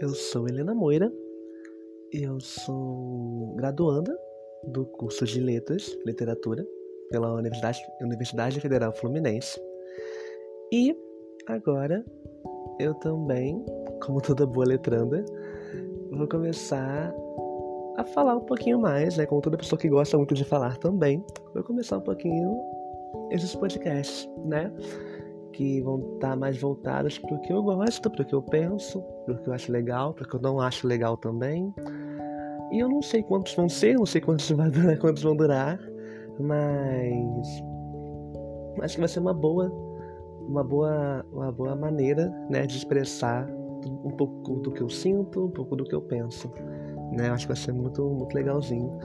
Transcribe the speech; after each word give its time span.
Eu 0.00 0.08
sou 0.14 0.48
Helena 0.48 0.74
Moira, 0.74 1.12
eu 2.10 2.40
sou 2.40 3.54
graduanda 3.56 4.18
do 4.64 4.86
curso 4.86 5.26
de 5.26 5.38
Letras, 5.38 5.94
Literatura, 6.06 6.66
pela 7.10 7.34
Universidade, 7.34 7.78
Universidade 8.00 8.60
Federal 8.62 8.94
Fluminense. 8.94 9.60
E 10.72 10.96
agora 11.46 12.02
eu 12.78 12.94
também, 12.94 13.62
como 14.02 14.22
toda 14.22 14.46
boa 14.46 14.64
letranda, 14.64 15.22
vou 16.10 16.26
começar 16.26 17.14
a 17.98 18.04
falar 18.04 18.38
um 18.38 18.46
pouquinho 18.46 18.80
mais, 18.80 19.18
né? 19.18 19.26
Como 19.26 19.42
toda 19.42 19.58
pessoa 19.58 19.78
que 19.78 19.90
gosta 19.90 20.16
muito 20.16 20.34
de 20.34 20.46
falar 20.46 20.78
também, 20.78 21.22
vou 21.52 21.62
começar 21.62 21.98
um 21.98 22.02
pouquinho 22.02 22.58
esses 23.30 23.54
podcasts, 23.54 24.26
né? 24.46 24.72
Que 25.52 25.80
vão 25.82 26.14
estar 26.14 26.36
mais 26.36 26.60
voltados 26.60 27.18
para 27.18 27.34
o 27.34 27.40
que 27.40 27.52
eu 27.52 27.62
gosto, 27.62 28.10
para 28.10 28.22
o 28.22 28.24
que 28.24 28.34
eu 28.34 28.42
penso, 28.42 29.02
para 29.24 29.34
o 29.34 29.38
que 29.42 29.48
eu 29.48 29.52
acho 29.52 29.70
legal, 29.70 30.14
para 30.14 30.24
o 30.24 30.28
que 30.28 30.36
eu 30.36 30.40
não 30.40 30.60
acho 30.60 30.86
legal 30.86 31.16
também. 31.16 31.72
E 32.72 32.78
eu 32.78 32.88
não 32.88 33.02
sei 33.02 33.22
quantos 33.22 33.54
vão 33.54 33.68
ser, 33.68 33.96
não 33.96 34.06
sei 34.06 34.20
quantos, 34.20 34.48
vai 34.52 34.70
durar, 34.70 34.98
quantos 34.98 35.22
vão 35.22 35.36
durar, 35.36 35.78
mas 36.38 37.62
acho 38.82 38.94
que 38.94 39.00
vai 39.00 39.08
ser 39.08 39.20
uma 39.20 39.34
boa, 39.34 39.70
uma 40.48 40.62
boa, 40.62 41.24
uma 41.32 41.52
boa 41.52 41.74
maneira, 41.74 42.30
né, 42.48 42.66
de 42.66 42.76
expressar 42.76 43.48
um 44.04 44.10
pouco 44.10 44.60
do 44.60 44.70
que 44.72 44.82
eu 44.82 44.88
sinto, 44.88 45.46
um 45.46 45.50
pouco 45.50 45.74
do 45.74 45.84
que 45.84 45.94
eu 45.94 46.02
penso, 46.02 46.52
né? 47.12 47.30
Acho 47.30 47.46
que 47.46 47.54
vai 47.54 47.56
ser 47.56 47.72
muito, 47.72 48.02
muito 48.04 48.34
legalzinho. 48.34 48.98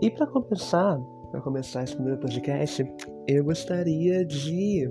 E 0.00 0.10
para 0.10 0.26
começar, 0.26 0.98
para 1.30 1.40
começar 1.40 1.84
esse 1.84 1.94
primeiro 1.94 2.20
podcast, 2.20 2.84
eu 3.28 3.44
gostaria 3.44 4.24
de 4.24 4.90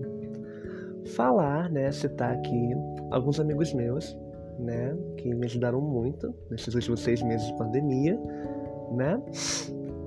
falar, 1.05 1.69
né, 1.69 1.91
citar 1.91 2.33
aqui 2.33 2.75
alguns 3.11 3.39
amigos 3.39 3.73
meus, 3.73 4.17
né, 4.59 4.95
que 5.17 5.33
me 5.33 5.45
ajudaram 5.45 5.81
muito 5.81 6.33
nesses 6.49 6.73
últimos 6.73 7.01
seis 7.01 7.21
meses 7.21 7.47
de 7.47 7.57
pandemia, 7.57 8.19
né, 8.91 9.21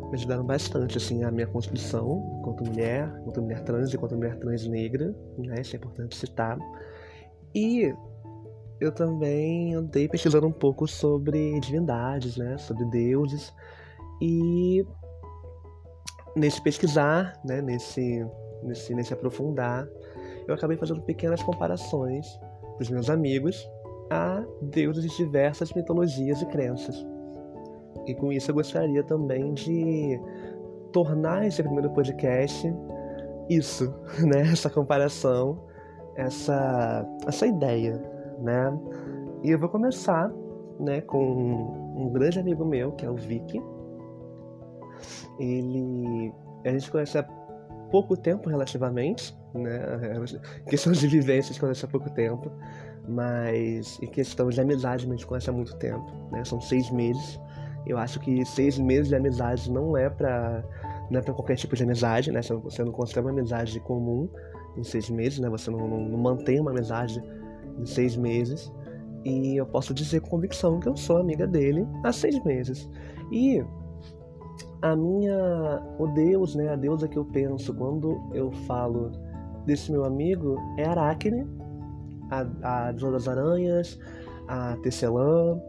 me 0.08 0.14
ajudaram 0.14 0.45
bastante, 0.45 0.97
assim, 0.97 1.23
a 1.23 1.31
minha 1.31 1.47
construção 1.47 2.39
enquanto 2.39 2.64
mulher, 2.64 3.12
enquanto 3.20 3.42
mulher 3.42 3.62
trans, 3.62 3.92
enquanto 3.92 4.17
mulher 4.17 4.36
trans 4.39 4.67
negra, 4.67 5.14
né, 5.36 5.61
isso 5.61 5.77
é 5.77 5.78
importante 5.78 6.17
citar. 6.17 6.58
E 7.55 7.95
eu 8.80 8.92
também 8.92 9.75
andei 9.75 10.08
pesquisando 10.08 10.47
um 10.47 10.53
pouco 10.53 10.86
sobre 10.86 11.58
divindades, 11.61 12.36
né, 12.36 12.56
sobre 12.58 12.84
deuses, 12.86 13.53
e 14.20 14.84
nesse 16.34 16.62
pesquisar, 16.62 17.39
né, 17.45 17.61
nesse, 17.61 18.27
nesse, 18.62 18.95
nesse 18.95 19.12
aprofundar, 19.12 19.86
eu 20.49 20.55
acabei 20.55 20.77
fazendo 20.77 21.03
pequenas 21.03 21.43
comparações 21.43 22.41
dos 22.79 22.91
meus 22.91 23.11
amigos 23.11 23.71
a 24.11 24.43
deuses 24.63 25.05
de 25.05 25.17
diversas 25.17 25.73
mitologias 25.73 26.41
e 26.41 26.47
crenças. 26.47 27.07
E 28.07 28.15
com 28.15 28.33
isso 28.33 28.51
eu 28.51 28.55
gostaria 28.55 29.05
também 29.05 29.53
de 29.53 30.19
tornar 30.93 31.47
esse 31.47 31.63
primeiro 31.63 31.91
podcast 31.91 32.75
isso, 33.49 33.95
né? 34.27 34.41
Essa 34.53 34.71
comparação, 34.71 35.63
essa, 36.17 37.07
essa 37.27 37.47
ideia, 37.47 38.01
né? 38.39 38.79
E 39.43 39.51
eu 39.51 39.59
vou 39.59 39.69
começar, 39.69 40.33
né, 40.81 41.01
com 41.03 41.95
um 41.97 42.11
grande 42.11 42.41
amigo 42.41 42.65
meu, 42.65 42.93
que 42.93 43.05
é 43.05 43.11
o 43.11 43.15
Vicky. 43.15 43.63
Ele... 45.39 46.33
A 46.65 46.71
gente 46.71 46.91
conhece 46.91 47.19
pouco 47.91 48.17
tempo, 48.17 48.48
relativamente, 48.48 49.36
né? 49.55 49.81
Em 50.67 50.70
questão 50.70 50.92
de 50.92 51.06
vivência, 51.06 51.50
a 51.50 51.53
gente 51.53 51.61
conhece 51.61 51.84
há 51.84 51.89
pouco 51.89 52.11
tempo. 52.11 52.50
Mas 53.08 53.98
em 54.03 54.06
questão 54.06 54.50
de 54.50 54.61
amizade, 54.61 55.06
a 55.06 55.11
gente 55.11 55.27
conhece 55.27 55.48
há 55.48 55.53
muito 55.53 55.74
tempo, 55.77 56.13
né? 56.30 56.45
São 56.45 56.61
seis 56.61 56.90
meses. 56.90 57.40
Eu 57.86 57.96
acho 57.96 58.20
que 58.20 58.45
seis 58.45 58.79
meses 58.79 59.08
de 59.08 59.17
amizade 59.17 59.70
não 59.73 59.96
é 59.96 60.11
pra, 60.11 60.63
não 61.11 61.18
é 61.18 61.23
pra 61.23 61.33
qualquer 61.33 61.57
tipo 61.57 61.74
de 61.74 61.83
amizade, 61.83 62.30
né? 62.30 62.40
Você 62.42 62.85
não 62.85 62.92
consegue 62.92 63.20
uma 63.20 63.30
amizade 63.30 63.80
comum 63.80 64.29
em 64.77 64.84
seis 64.84 65.08
meses, 65.08 65.39
né? 65.39 65.48
Você 65.48 65.70
não, 65.70 65.89
não, 65.89 66.01
não 66.01 66.18
mantém 66.18 66.61
uma 66.61 66.70
amizade 66.70 67.23
em 67.79 67.86
seis 67.86 68.14
meses. 68.14 68.70
E 69.24 69.57
eu 69.57 69.67
posso 69.67 69.95
dizer 69.95 70.20
com 70.20 70.29
convicção 70.29 70.79
que 70.79 70.89
eu 70.89 70.96
sou 70.96 71.17
amiga 71.17 71.46
dele 71.46 71.86
há 72.05 72.13
seis 72.13 72.42
meses. 72.45 72.89
E 73.33 73.64
a 74.83 74.96
minha. 74.96 75.83
O 75.98 76.06
Deus, 76.08 76.55
né? 76.55 76.68
A 76.68 76.77
deusa 76.77 77.08
que 77.08 77.16
eu 77.16 77.24
penso 77.24 77.74
quando 77.74 78.20
eu 78.33 78.50
falo 78.66 79.11
desse 79.64 79.90
meu 79.92 80.05
amigo 80.05 80.56
é 80.78 80.84
Aracne, 80.84 81.46
a, 82.30 82.89
a 82.89 82.92
deusa 82.92 83.12
das 83.12 83.28
aranhas, 83.28 83.98
a 84.46 84.77
tecelã. 84.83 85.61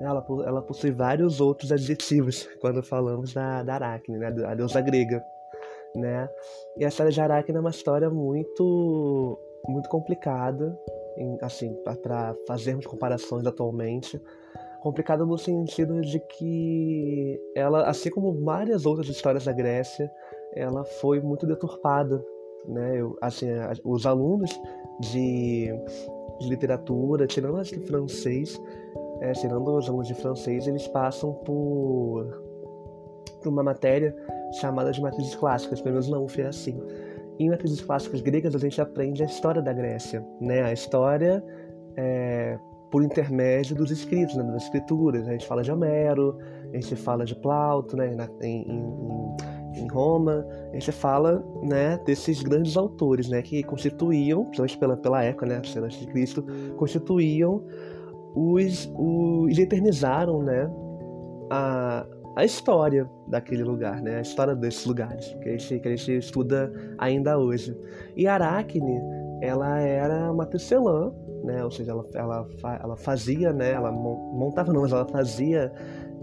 Ela, 0.00 0.26
ela 0.44 0.60
possui 0.60 0.90
vários 0.90 1.40
outros 1.40 1.70
adjetivos 1.70 2.48
quando 2.60 2.82
falamos 2.82 3.32
da, 3.32 3.62
da 3.62 3.74
Aracne, 3.74 4.18
né? 4.18 4.28
A 4.46 4.54
deusa 4.54 4.80
grega. 4.80 5.24
Né? 5.94 6.28
E 6.76 6.84
a 6.84 6.88
história 6.88 7.12
de 7.12 7.20
Aracne 7.20 7.56
é 7.56 7.60
uma 7.60 7.70
história 7.70 8.10
muito, 8.10 9.38
muito 9.68 9.88
complicada, 9.88 10.76
em, 11.16 11.38
assim, 11.40 11.72
para 12.02 12.34
fazermos 12.48 12.84
comparações 12.84 13.46
atualmente 13.46 14.20
complicada 14.84 15.24
no 15.24 15.38
sentido 15.38 16.02
de 16.02 16.20
que 16.20 17.40
ela, 17.56 17.88
assim 17.88 18.10
como 18.10 18.34
várias 18.44 18.84
outras 18.84 19.08
histórias 19.08 19.46
da 19.46 19.52
Grécia, 19.52 20.10
ela 20.54 20.84
foi 20.84 21.22
muito 21.22 21.46
deturpada, 21.46 22.22
né? 22.68 23.00
Eu, 23.00 23.16
assim, 23.22 23.46
os 23.82 24.04
alunos 24.04 24.50
de, 25.00 25.72
de 26.38 26.48
literatura, 26.50 27.26
tirando 27.26 27.56
as 27.56 27.68
de 27.68 27.80
francês, 27.80 28.60
é, 29.22 29.32
tirando 29.32 29.74
os 29.74 29.88
alunos 29.88 30.06
de 30.06 30.14
francês, 30.14 30.66
eles 30.66 30.86
passam 30.88 31.32
por, 31.32 32.26
por 33.42 33.48
uma 33.48 33.62
matéria 33.62 34.14
chamada 34.60 34.92
de 34.92 35.00
matrizes 35.00 35.34
clássicas, 35.34 35.80
pelo 35.80 35.94
menos 35.94 36.10
na 36.10 36.18
UF 36.18 36.42
é 36.42 36.46
assim. 36.48 36.78
Em 37.38 37.48
matrizes 37.48 37.80
clássicas 37.80 38.20
gregas 38.20 38.54
a 38.54 38.58
gente 38.58 38.78
aprende 38.82 39.22
a 39.22 39.26
história 39.26 39.62
da 39.62 39.72
Grécia, 39.72 40.22
né? 40.42 40.62
A 40.62 40.74
história 40.74 41.42
é, 41.96 42.58
por 42.94 43.02
intermédio 43.02 43.74
dos 43.74 43.90
escritos, 43.90 44.36
né, 44.36 44.44
das 44.44 44.62
escrituras. 44.62 45.26
A 45.26 45.32
gente 45.32 45.48
fala 45.48 45.64
de 45.64 45.72
Homero, 45.72 46.38
a 46.72 46.76
gente 46.76 46.94
fala 46.94 47.24
de 47.24 47.34
Plauto, 47.34 47.96
né, 47.96 48.16
em, 48.40 48.62
em, 48.70 49.82
em 49.82 49.88
Roma, 49.88 50.46
a 50.70 50.74
gente 50.74 50.92
fala 50.92 51.44
né, 51.64 51.98
desses 52.06 52.40
grandes 52.40 52.76
autores 52.76 53.28
né, 53.28 53.42
que 53.42 53.64
constituíam, 53.64 54.44
principalmente 54.44 54.78
pela, 54.78 54.96
pela 54.96 55.24
época, 55.24 55.44
né, 55.44 55.56
antes 55.56 55.98
de 55.98 56.06
Cristo, 56.06 56.44
constituíam 56.76 57.64
os, 58.32 58.88
os 58.96 59.58
eternizaram 59.58 60.44
né, 60.44 60.70
a, 61.50 62.06
a 62.36 62.44
história 62.44 63.10
daquele 63.26 63.64
lugar, 63.64 64.00
né, 64.02 64.18
a 64.18 64.20
história 64.20 64.54
desses 64.54 64.86
lugares 64.86 65.36
que 65.42 65.48
a 65.48 65.56
gente, 65.56 65.80
que 65.80 65.88
a 65.88 65.96
gente 65.96 66.16
estuda 66.16 66.72
ainda 66.96 67.36
hoje. 67.36 67.76
E 68.16 68.28
Aracne, 68.28 69.00
ela 69.40 69.80
era 69.80 70.30
uma 70.30 70.46
tecelã 70.46 71.12
né? 71.44 71.62
Ou 71.64 71.70
seja, 71.70 71.92
ela, 71.92 72.04
ela, 72.14 72.48
ela 72.82 72.96
fazia, 72.96 73.52
né? 73.52 73.72
Ela 73.72 73.92
montava 73.92 74.72
não, 74.72 74.82
mas 74.82 74.92
ela 74.92 75.06
fazia 75.06 75.72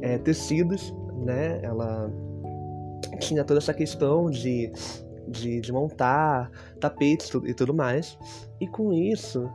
é, 0.01 0.17
tecidos, 0.17 0.93
né? 1.17 1.59
Ela 1.63 2.11
tinha 3.19 3.43
toda 3.43 3.59
essa 3.59 3.73
questão 3.73 4.29
de, 4.29 4.71
de, 5.27 5.61
de 5.61 5.71
montar 5.71 6.49
tapetes 6.79 7.31
e 7.45 7.53
tudo 7.53 7.73
mais. 7.73 8.17
E 8.59 8.67
com 8.67 8.91
isso, 8.91 9.49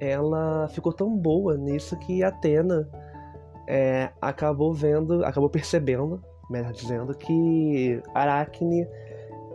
ela 0.00 0.68
ficou 0.68 0.92
tão 0.92 1.16
boa 1.16 1.56
nisso 1.56 1.96
que 1.96 2.22
Atena 2.24 2.88
é, 3.68 4.10
acabou 4.20 4.74
vendo, 4.74 5.24
acabou 5.24 5.48
percebendo, 5.48 6.20
melhor 6.50 6.72
dizendo, 6.72 7.14
que 7.14 8.02
Aracne 8.14 8.86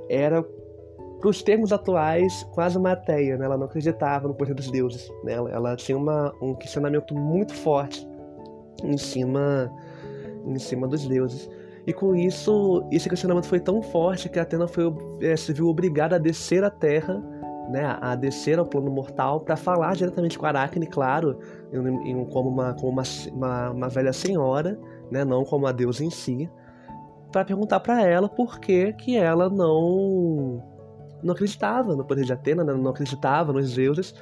era 0.09 0.43
para 1.19 1.29
os 1.29 1.41
termos 1.41 1.73
atuais, 1.73 2.47
quase 2.53 2.77
uma 2.77 2.91
ateia, 2.91 3.37
né? 3.37 3.45
Ela 3.45 3.57
não 3.57 3.65
acreditava 3.65 4.27
no 4.27 4.35
poder 4.35 4.53
dos 4.53 4.69
deuses, 4.69 5.11
né? 5.23 5.33
Ela, 5.33 5.51
ela 5.51 5.75
tinha 5.75 5.97
uma, 5.97 6.33
um 6.41 6.53
questionamento 6.53 7.15
muito 7.15 7.53
forte 7.53 8.07
em 8.83 8.97
cima, 8.97 9.71
em 10.45 10.59
cima 10.59 10.87
dos 10.87 11.07
deuses. 11.07 11.49
E 11.85 11.93
com 11.93 12.15
isso, 12.15 12.85
esse 12.91 13.07
questionamento 13.09 13.45
foi 13.45 13.59
tão 13.59 13.81
forte 13.81 14.29
que 14.29 14.37
Atena 14.37 14.67
foi, 14.67 14.93
é, 15.21 15.35
se 15.37 15.53
viu 15.53 15.67
obrigada 15.67 16.17
a 16.17 16.19
descer 16.19 16.63
à 16.63 16.69
Terra, 16.69 17.23
né, 17.69 17.97
a 18.01 18.15
descer 18.15 18.59
ao 18.59 18.65
plano 18.65 18.91
mortal 18.91 19.41
para 19.41 19.55
falar 19.55 19.95
diretamente 19.95 20.37
com 20.37 20.45
Aracne, 20.45 20.85
claro, 20.85 21.39
em, 21.71 22.11
em, 22.11 22.25
como, 22.25 22.49
uma, 22.49 22.73
como 22.73 22.91
uma, 22.91 23.03
uma, 23.31 23.71
uma, 23.71 23.89
velha 23.89 24.13
senhora, 24.13 24.79
né, 25.09 25.23
não 25.25 25.43
como 25.43 25.65
a 25.65 25.71
deusa 25.71 26.03
em 26.03 26.09
si, 26.09 26.49
para 27.31 27.45
perguntar 27.45 27.79
para 27.79 28.03
ela 28.03 28.29
por 28.29 28.59
que, 28.59 28.93
que 28.93 29.17
ela 29.17 29.49
não 29.49 30.61
não 31.23 31.33
acreditava 31.33 31.95
no 31.95 32.03
poder 32.03 32.25
de 32.25 32.33
Atena, 32.33 32.63
né? 32.63 32.73
não 32.73 32.91
acreditava 32.91 33.51
nos 33.53 33.73
deuses. 33.73 34.13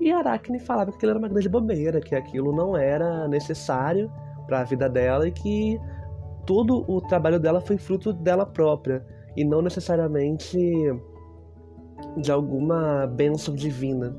E 0.00 0.10
Aracne 0.10 0.58
falava 0.58 0.90
que 0.90 0.96
aquilo 0.96 1.10
era 1.10 1.18
uma 1.18 1.28
grande 1.28 1.48
bobeira, 1.48 2.00
que 2.00 2.14
aquilo 2.14 2.54
não 2.54 2.76
era 2.76 3.28
necessário 3.28 4.10
para 4.46 4.60
a 4.60 4.64
vida 4.64 4.88
dela 4.88 5.26
e 5.26 5.32
que 5.32 5.80
todo 6.44 6.84
o 6.90 7.00
trabalho 7.00 7.38
dela 7.38 7.60
foi 7.60 7.78
fruto 7.78 8.12
dela 8.12 8.44
própria 8.44 9.04
e 9.36 9.44
não 9.44 9.62
necessariamente 9.62 10.58
de 12.16 12.30
alguma 12.30 13.06
bênção 13.06 13.54
divina. 13.54 14.14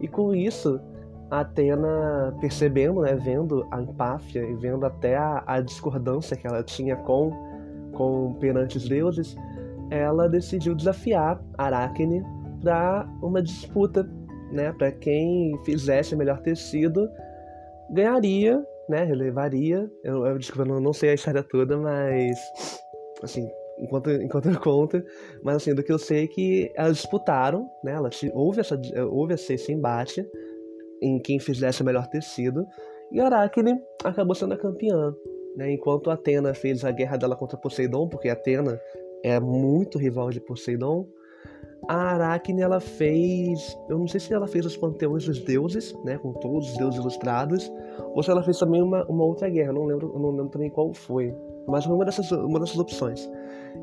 E 0.00 0.08
com 0.08 0.34
isso, 0.34 0.80
Atena 1.30 2.34
percebendo, 2.40 3.02
né, 3.02 3.14
vendo 3.14 3.66
a 3.70 3.80
empáfia 3.80 4.42
e 4.42 4.54
vendo 4.54 4.84
até 4.84 5.16
a, 5.16 5.42
a 5.46 5.60
discordância 5.60 6.36
que 6.36 6.46
ela 6.46 6.62
tinha 6.62 6.96
com, 6.96 7.30
com 7.92 8.34
perante 8.40 8.76
os 8.76 8.88
deuses, 8.88 9.36
ela 9.90 10.28
decidiu 10.28 10.74
desafiar 10.74 11.42
Aracne 11.58 12.22
para 12.62 13.08
uma 13.22 13.42
disputa, 13.42 14.08
né, 14.52 14.72
para 14.72 14.92
quem 14.92 15.56
fizesse 15.64 16.14
o 16.14 16.18
melhor 16.18 16.40
tecido 16.40 17.08
ganharia, 17.90 18.64
né, 18.88 19.04
relevaria. 19.04 19.90
Eu, 20.04 20.26
eu 20.26 20.38
desculpa, 20.38 20.70
eu 20.70 20.80
não 20.80 20.92
sei 20.92 21.10
a 21.10 21.14
história 21.14 21.42
toda, 21.42 21.76
mas 21.76 22.38
assim, 23.22 23.48
enquanto, 23.78 24.10
enquanto 24.10 24.48
eu 24.48 24.60
conto, 24.60 25.02
mas 25.42 25.56
assim, 25.56 25.74
do 25.74 25.82
que 25.82 25.92
eu 25.92 25.98
sei 25.98 26.24
é 26.24 26.28
que 26.28 26.72
elas 26.76 26.96
disputaram, 26.96 27.68
né, 27.82 27.92
elas, 27.92 28.20
houve, 28.32 28.60
essa, 28.60 28.80
houve 29.10 29.34
esse, 29.34 29.54
esse 29.54 29.72
embate 29.72 30.24
em 31.02 31.18
quem 31.18 31.38
fizesse 31.38 31.82
o 31.82 31.84
melhor 31.84 32.06
tecido, 32.08 32.66
e 33.10 33.20
Aracne 33.20 33.80
acabou 34.04 34.34
sendo 34.34 34.54
a 34.54 34.58
campeã, 34.58 35.14
né, 35.56 35.72
enquanto 35.72 36.10
Atena 36.10 36.54
fez 36.54 36.84
a 36.84 36.90
guerra 36.90 37.16
dela 37.16 37.36
contra 37.36 37.58
Poseidon, 37.58 38.08
porque 38.08 38.28
Atena 38.28 38.78
é 39.22 39.38
muito 39.38 39.98
rival 39.98 40.30
de 40.30 40.40
Poseidon, 40.40 41.06
a 41.88 41.94
Aracne 41.94 42.62
ela 42.62 42.78
fez, 42.78 43.76
eu 43.88 43.98
não 43.98 44.06
sei 44.06 44.20
se 44.20 44.32
ela 44.32 44.46
fez 44.46 44.66
os 44.66 44.76
panteões 44.76 45.24
dos 45.24 45.40
deuses, 45.40 45.94
né, 46.04 46.18
com 46.18 46.32
todos 46.34 46.70
os 46.70 46.76
deuses 46.76 47.00
ilustrados, 47.00 47.72
ou 48.14 48.22
se 48.22 48.30
ela 48.30 48.42
fez 48.42 48.58
também 48.58 48.82
uma, 48.82 49.04
uma 49.06 49.24
outra 49.24 49.48
guerra, 49.48 49.72
não 49.72 49.84
lembro, 49.84 50.12
não 50.18 50.30
lembro 50.30 50.50
também 50.50 50.70
qual 50.70 50.92
foi, 50.92 51.34
mas 51.66 51.84
foi 51.84 51.94
uma 51.94 52.04
dessas, 52.04 52.30
uma 52.30 52.60
dessas 52.60 52.78
opções. 52.78 53.30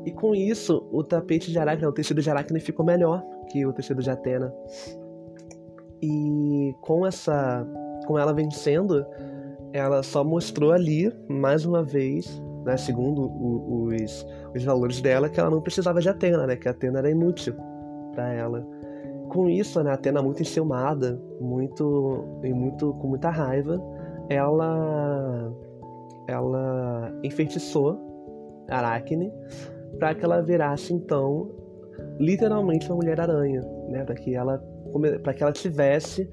E 0.04 0.12
com 0.12 0.34
isso, 0.34 0.86
o 0.92 1.02
tapete 1.02 1.50
de 1.50 1.58
Aracne, 1.58 1.86
o 1.86 1.92
tecido 1.92 2.22
de 2.22 2.30
Aracne 2.30 2.60
ficou 2.60 2.84
melhor 2.84 3.22
que 3.50 3.66
o 3.66 3.72
tecido 3.72 4.02
de 4.02 4.10
Atena. 4.10 4.54
E 6.00 6.74
com 6.80 7.06
essa, 7.06 7.66
com 8.06 8.18
ela 8.18 8.32
vencendo, 8.32 9.04
ela 9.72 10.02
só 10.02 10.22
mostrou 10.22 10.72
ali, 10.72 11.12
mais 11.28 11.64
uma 11.64 11.82
vez, 11.82 12.40
né, 12.68 12.76
segundo 12.76 13.22
o, 13.22 13.86
os, 13.86 14.26
os 14.54 14.62
valores 14.62 15.00
dela, 15.00 15.30
que 15.30 15.40
ela 15.40 15.48
não 15.48 15.62
precisava 15.62 16.00
de 16.02 16.08
Atena, 16.10 16.46
né, 16.46 16.54
que 16.54 16.68
Atena 16.68 16.98
era 16.98 17.10
inútil 17.10 17.54
para 18.12 18.30
ela. 18.34 18.66
Com 19.30 19.48
isso, 19.48 19.82
né, 19.82 19.90
Atena 19.90 20.20
muito 20.22 20.42
enciumada, 20.42 21.18
muito 21.40 22.40
e 22.44 22.52
muito 22.52 22.92
com 22.94 23.08
muita 23.08 23.30
raiva, 23.30 23.80
ela 24.28 25.50
ela 26.28 27.10
enfeitiçou 27.24 27.98
Aracne 28.68 29.32
para 29.98 30.14
que 30.14 30.22
ela 30.22 30.42
virasse 30.42 30.92
então 30.92 31.50
literalmente 32.20 32.86
uma 32.90 32.96
mulher 32.96 33.18
aranha, 33.18 33.62
né, 33.88 34.04
para 34.04 34.14
que 34.14 34.34
ela 34.34 34.62
para 35.22 35.32
que 35.32 35.42
ela 35.42 35.52
tivesse 35.52 36.28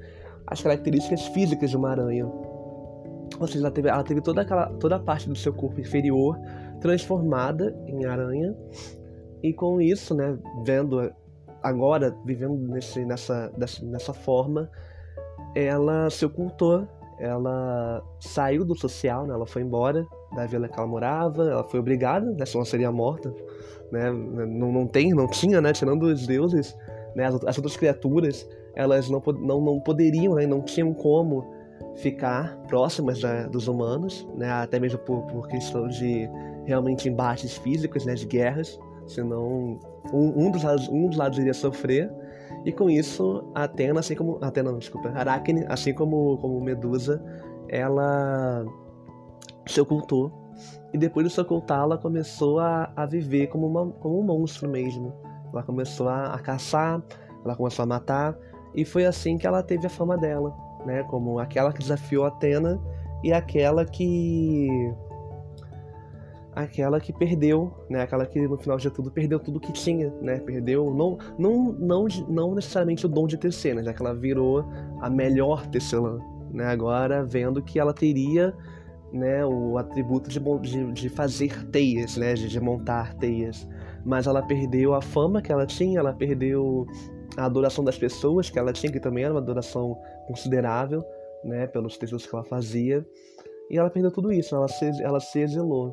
as 0.48 0.62
características 0.62 1.28
físicas 1.28 1.70
de 1.70 1.78
uma 1.78 1.92
aranha. 1.92 2.30
Ou 3.40 3.48
seja, 3.48 3.60
ela 3.60 3.72
teve, 3.72 3.90
ela 3.90 4.04
teve 4.04 4.22
toda, 4.22 4.42
aquela, 4.42 4.68
toda 4.80 4.96
a 4.96 5.00
parte 5.00 5.28
do 5.28 5.36
seu 5.36 5.54
corpo 5.54 5.80
inferior 5.80 6.38
transformada 6.80 7.76
em 7.88 8.06
aranha. 8.06 8.56
E 9.44 9.54
com 9.54 9.82
isso, 9.82 10.14
né, 10.16 10.38
vendo 10.64 11.12
agora, 11.62 12.16
vivendo 12.26 12.56
nesse, 12.56 13.04
nessa, 13.06 13.52
nessa 13.58 14.14
forma, 14.14 14.70
ela 15.56 16.10
se 16.10 16.26
ocultou, 16.26 16.88
ela 17.20 18.04
saiu 18.20 18.66
do 18.66 18.78
social, 18.78 19.26
né, 19.26 19.34
ela 19.34 19.46
foi 19.46 19.62
embora 19.62 20.06
da 20.36 20.46
vila 20.46 20.68
que 20.68 20.78
ela 20.78 20.88
morava, 20.88 21.44
ela 21.44 21.64
foi 21.64 21.80
obrigada, 21.80 22.30
né, 22.32 22.46
senão 22.46 22.62
ela 22.62 22.70
seria 22.70 22.92
morta. 22.92 23.34
Né, 23.92 24.12
não, 24.12 24.72
não 24.72 24.88
tem, 24.88 25.12
não 25.12 25.28
tinha, 25.28 25.62
né, 25.62 25.74
tirando 25.74 26.04
os 26.04 26.28
deuses, 26.28 26.76
né, 27.16 27.26
as, 27.26 27.36
as 27.46 27.58
outras 27.58 27.78
criaturas, 27.78 28.48
elas 28.76 29.10
não, 29.10 29.22
não, 29.40 29.62
não 29.62 29.80
poderiam, 29.80 30.36
né, 30.36 30.46
não 30.46 30.62
tinham 30.62 30.94
como 30.94 31.55
ficar 31.96 32.58
próximas 32.68 33.22
dos 33.50 33.68
humanos, 33.68 34.28
né, 34.36 34.50
até 34.52 34.80
mesmo 34.80 35.00
por, 35.00 35.22
por 35.28 35.48
questão 35.48 35.88
de 35.88 36.30
realmente 36.66 37.08
embates 37.08 37.58
físicos, 37.58 38.06
né, 38.06 38.14
de 38.16 38.26
guerras, 38.26 38.78
senão 39.08 39.80
um, 40.14 40.46
um, 40.46 40.52
dos 40.52 40.64
lados, 40.64 40.90
um 40.90 41.08
dos 41.08 41.18
lados 41.18 41.38
iria 41.38 41.54
sofrer. 41.54 42.12
E 42.66 42.72
com 42.72 42.90
isso, 42.90 43.44
Atena, 43.54 44.00
assim 44.00 44.16
como. 44.16 44.40
Atena, 44.42 44.72
não, 44.72 44.80
desculpa. 44.80 45.10
Aracne, 45.10 45.66
assim 45.70 45.94
como, 45.94 46.38
como 46.40 46.60
Medusa, 46.60 47.24
ela 47.70 48.66
se 49.68 49.80
ocultou. 49.80 50.32
E 50.94 50.98
depois 50.98 51.28
de 51.28 51.34
se 51.34 51.40
ocultar, 51.40 51.82
ela 51.82 51.98
começou 51.98 52.60
a, 52.60 52.92
a 52.96 53.06
viver 53.06 53.48
como, 53.48 53.68
uma, 53.68 53.92
como 53.94 54.20
um 54.20 54.24
monstro 54.24 54.70
mesmo. 54.70 55.14
Ela 55.54 55.62
começou 55.62 56.10
a, 56.10 56.34
a 56.34 56.40
caçar, 56.40 57.04
ela 57.44 57.56
começou 57.56 57.84
a 57.84 57.86
matar. 57.86 58.36
E 58.74 58.84
foi 58.84 59.06
assim 59.06 59.38
que 59.38 59.46
ela 59.46 59.62
teve 59.62 59.86
a 59.86 59.90
fama 59.90 60.18
dela, 60.18 60.56
né? 60.86 61.04
Como 61.04 61.40
aquela 61.40 61.74
que 61.74 61.80
desafiou 61.80 62.26
Atena 62.26 62.80
e 63.24 63.34
aquela 63.34 63.86
que 63.86 64.70
aquela 66.54 67.00
que 67.00 67.12
perdeu, 67.12 67.74
né? 67.90 68.02
Aquela 68.02 68.26
que 68.26 68.40
no 68.48 68.58
final 68.58 68.78
de 68.78 68.90
tudo 68.90 69.12
perdeu 69.12 69.40
tudo 69.40 69.60
que 69.60 69.74
tinha, 69.74 70.14
né? 70.22 70.40
Perdeu 70.40 70.94
não 70.94 71.18
não 71.38 71.74
não 71.74 72.08
não 72.30 72.56
necessariamente 72.56 73.06
o 73.06 73.10
dom 73.10 73.28
de 73.28 73.38
tecer, 73.38 73.76
né? 73.76 73.84
Já 73.84 73.94
que 73.94 74.02
ela 74.02 74.14
virou 74.14 74.66
a 75.02 75.10
melhor 75.10 75.68
tecelã, 75.68 76.20
né? 76.52 76.66
Agora 76.68 77.24
vendo 77.24 77.62
que 77.62 77.80
ela 77.80 77.94
teria 77.94 78.54
né, 79.16 79.46
o 79.46 79.78
atributo 79.78 80.30
de, 80.30 80.40
de, 80.40 80.92
de 80.92 81.10
fazer 81.10 81.66
teias, 81.68 82.18
né, 82.18 82.34
de, 82.34 82.50
de 82.50 82.60
montar 82.60 83.14
teias, 83.14 83.68
mas 84.04 84.28
ela 84.28 84.42
perdeu 84.42 84.94
a 84.94 85.02
fama 85.02 85.42
que 85.42 85.52
ela 85.52 85.66
tinha, 85.66 86.00
ela 86.00 86.14
perdeu 86.14 86.86
a 87.38 87.46
adoração 87.46 87.84
das 87.84 87.98
pessoas 87.98 88.50
que 88.50 88.58
ela 88.58 88.74
tinha, 88.74 88.92
que 88.92 89.00
também 89.00 89.24
era 89.24 89.34
uma 89.34 89.40
adoração 89.40 89.98
considerável, 90.28 91.04
né, 91.44 91.68
pelos 91.68 91.98
textos 91.98 92.26
que 92.26 92.36
ela 92.36 92.44
fazia, 92.44 93.06
e 93.70 93.78
ela 93.78 93.90
perdeu 93.90 94.12
tudo 94.12 94.32
isso, 94.32 94.56
ela 94.56 94.68
se, 94.68 95.04
ela 95.04 95.20
se 95.20 95.40
exilou. 95.40 95.92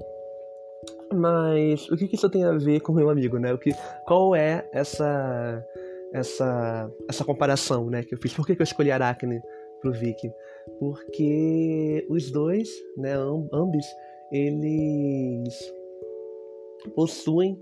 Mas 1.12 1.88
o 1.90 1.96
que, 1.96 2.08
que 2.08 2.16
isso 2.16 2.30
tem 2.30 2.44
a 2.44 2.52
ver 2.52 2.80
com 2.80 2.92
meu 2.92 3.10
amigo, 3.10 3.38
né? 3.38 3.52
O 3.52 3.58
que, 3.58 3.72
qual 4.06 4.34
é 4.34 4.68
essa 4.72 5.64
essa 6.12 6.90
essa 7.08 7.24
comparação, 7.24 7.88
né, 7.88 8.02
que 8.02 8.14
eu 8.14 8.18
fiz? 8.18 8.34
Por 8.34 8.46
que, 8.46 8.56
que 8.56 8.62
eu 8.62 8.64
escolhi 8.64 8.90
Aracne 8.90 9.40
pro 9.80 9.92
Vicky? 9.92 10.32
Porque 10.78 12.06
os 12.08 12.30
dois, 12.30 12.68
né, 12.96 13.14
ambos, 13.52 13.86
eles 14.30 15.72
possuem 16.94 17.60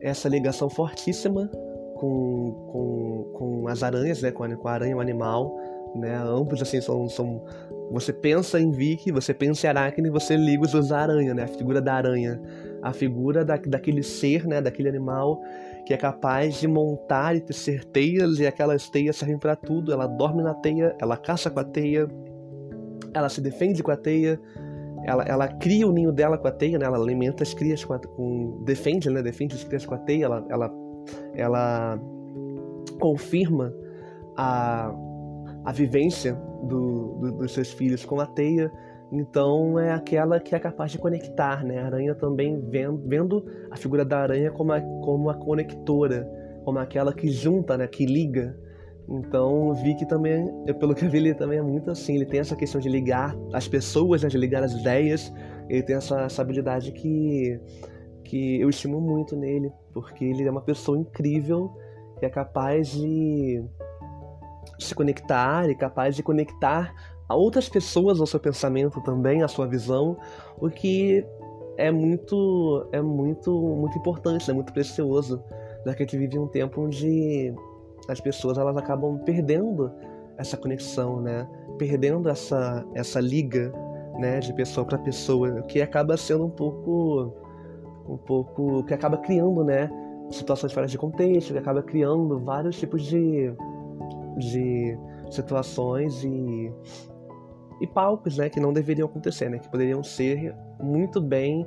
essa 0.00 0.28
ligação 0.28 0.70
fortíssima 0.70 1.50
com, 1.94 2.52
com, 2.70 3.30
com 3.32 3.68
as 3.68 3.82
aranhas, 3.82 4.22
né? 4.22 4.30
Com 4.30 4.44
a, 4.44 4.56
com 4.56 4.68
a 4.68 4.72
aranha, 4.72 4.96
o 4.96 5.00
animal, 5.00 5.56
né? 5.94 6.16
Ambos, 6.16 6.60
assim, 6.62 6.80
são, 6.80 7.08
são... 7.08 7.44
Você 7.90 8.12
pensa 8.12 8.58
em 8.58 8.70
Vicky, 8.70 9.12
você 9.12 9.34
pensa 9.34 9.66
em 9.66 9.70
Aracne, 9.70 10.10
você 10.10 10.36
liga 10.36 10.62
os 10.62 10.72
dois 10.72 10.90
à 10.90 11.00
aranha, 11.00 11.34
né? 11.34 11.44
A 11.44 11.48
figura 11.48 11.80
da 11.80 11.94
aranha. 11.94 12.40
A 12.82 12.92
figura 12.92 13.44
da, 13.44 13.56
daquele 13.56 14.02
ser, 14.02 14.46
né? 14.46 14.60
Daquele 14.60 14.88
animal 14.88 15.40
que 15.84 15.92
é 15.92 15.96
capaz 15.96 16.60
de 16.60 16.66
montar 16.66 17.36
e 17.36 17.40
tecer 17.40 17.84
teias, 17.84 18.38
e 18.38 18.46
aquelas 18.46 18.88
teias 18.88 19.16
servem 19.16 19.38
para 19.38 19.54
tudo. 19.54 19.92
Ela 19.92 20.06
dorme 20.06 20.42
na 20.42 20.54
teia, 20.54 20.96
ela 20.98 21.16
caça 21.16 21.50
com 21.50 21.60
a 21.60 21.64
teia, 21.64 22.08
ela 23.12 23.28
se 23.28 23.40
defende 23.40 23.82
com 23.82 23.90
a 23.90 23.96
teia, 23.96 24.40
ela, 25.06 25.22
ela 25.24 25.46
cria 25.46 25.86
o 25.86 25.92
ninho 25.92 26.10
dela 26.10 26.38
com 26.38 26.48
a 26.48 26.50
teia, 26.50 26.78
né? 26.78 26.86
Ela 26.86 26.96
alimenta 26.96 27.42
as 27.42 27.52
crias 27.52 27.84
com, 27.84 27.92
a, 27.92 27.98
com 27.98 28.62
defende, 28.64 29.10
né? 29.10 29.22
Defende 29.22 29.54
as 29.54 29.62
crias 29.62 29.84
com 29.84 29.94
a 29.94 29.98
teia, 29.98 30.24
ela, 30.24 30.46
ela 30.48 30.83
ela 31.34 31.98
confirma 33.00 33.72
a, 34.36 34.92
a 35.64 35.72
vivência 35.72 36.34
do, 36.62 37.18
do, 37.20 37.32
dos 37.38 37.52
seus 37.52 37.72
filhos 37.72 38.04
com 38.04 38.20
a 38.20 38.26
teia. 38.26 38.70
Então 39.12 39.78
é 39.78 39.92
aquela 39.92 40.40
que 40.40 40.54
é 40.54 40.58
capaz 40.58 40.90
de 40.90 40.98
conectar, 40.98 41.64
né? 41.64 41.78
A 41.78 41.86
aranha 41.86 42.14
também 42.14 42.60
vendo, 42.68 43.02
vendo 43.06 43.44
a 43.70 43.76
figura 43.76 44.04
da 44.04 44.18
aranha 44.18 44.50
como 44.50 44.72
a, 44.72 44.80
como 44.80 45.30
a 45.30 45.34
conectora, 45.34 46.28
como 46.64 46.78
aquela 46.78 47.12
que 47.12 47.28
junta, 47.28 47.76
né? 47.76 47.86
Que 47.86 48.06
liga. 48.06 48.56
Então 49.08 49.74
vi 49.74 49.94
que 49.94 50.06
também, 50.06 50.50
pelo 50.80 50.94
que 50.94 51.04
eu 51.04 51.10
vi, 51.10 51.18
ele 51.18 51.34
também 51.34 51.58
é 51.58 51.62
muito 51.62 51.90
assim. 51.90 52.16
Ele 52.16 52.26
tem 52.26 52.40
essa 52.40 52.56
questão 52.56 52.80
de 52.80 52.88
ligar 52.88 53.36
as 53.52 53.68
pessoas, 53.68 54.22
né? 54.22 54.28
de 54.28 54.38
ligar 54.38 54.62
as 54.62 54.72
ideias. 54.72 55.32
Ele 55.68 55.82
tem 55.82 55.96
essa, 55.96 56.22
essa 56.22 56.42
habilidade 56.42 56.90
que 56.92 57.60
que 58.24 58.60
eu 58.60 58.68
estimo 58.68 59.00
muito 59.00 59.36
nele, 59.36 59.70
porque 59.92 60.24
ele 60.24 60.46
é 60.46 60.50
uma 60.50 60.62
pessoa 60.62 60.98
incrível 60.98 61.70
que 62.18 62.26
é 62.26 62.30
capaz 62.30 62.88
de 62.88 63.64
se 64.78 64.94
conectar 64.94 65.68
e 65.68 65.74
capaz 65.74 66.16
de 66.16 66.22
conectar 66.22 66.92
a 67.28 67.34
outras 67.34 67.68
pessoas 67.68 68.20
ao 68.20 68.26
seu 68.26 68.40
pensamento 68.40 69.00
também, 69.02 69.42
à 69.42 69.48
sua 69.48 69.66
visão, 69.66 70.16
o 70.58 70.68
que 70.68 71.24
é 71.76 71.90
muito 71.90 72.86
é 72.92 73.00
muito 73.00 73.50
muito 73.52 73.98
importante, 73.98 74.50
é 74.50 74.54
muito 74.54 74.72
precioso, 74.72 75.42
já 75.84 75.94
que 75.94 76.02
a 76.02 76.06
gente 76.06 76.18
vive 76.18 76.38
um 76.38 76.46
tempo 76.46 76.82
onde 76.82 77.54
as 78.08 78.20
pessoas 78.20 78.58
elas 78.58 78.76
acabam 78.76 79.18
perdendo 79.24 79.90
essa 80.36 80.56
conexão, 80.56 81.20
né? 81.20 81.48
Perdendo 81.78 82.28
essa 82.28 82.84
essa 82.94 83.20
liga, 83.20 83.72
né, 84.18 84.38
de 84.38 84.52
pessoa 84.52 84.86
para 84.86 84.98
pessoa, 84.98 85.60
o 85.60 85.62
que 85.66 85.80
acaba 85.80 86.16
sendo 86.16 86.46
um 86.46 86.50
pouco 86.50 87.34
um 88.08 88.16
pouco 88.16 88.84
que 88.84 88.94
acaba 88.94 89.16
criando, 89.18 89.64
né, 89.64 89.90
situações 90.30 90.72
fora 90.72 90.86
de 90.86 90.98
contexto, 90.98 91.52
que 91.52 91.58
acaba 91.58 91.82
criando 91.82 92.38
vários 92.40 92.78
tipos 92.78 93.02
de, 93.02 93.52
de 94.38 94.98
situações 95.30 96.22
e, 96.24 96.72
e 97.80 97.86
palcos 97.86 98.38
né, 98.38 98.48
que 98.48 98.60
não 98.60 98.72
deveriam 98.72 99.06
acontecer, 99.06 99.48
né, 99.48 99.58
que 99.58 99.68
poderiam 99.68 100.02
ser 100.02 100.54
muito 100.80 101.20
bem 101.20 101.66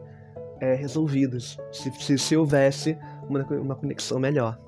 é, 0.59 0.73
resolvidos 0.73 1.57
se, 1.71 1.91
se, 1.91 2.17
se 2.17 2.37
houvesse 2.37 2.97
uma, 3.29 3.43
uma 3.43 3.75
conexão 3.75 4.19
melhor. 4.19 4.59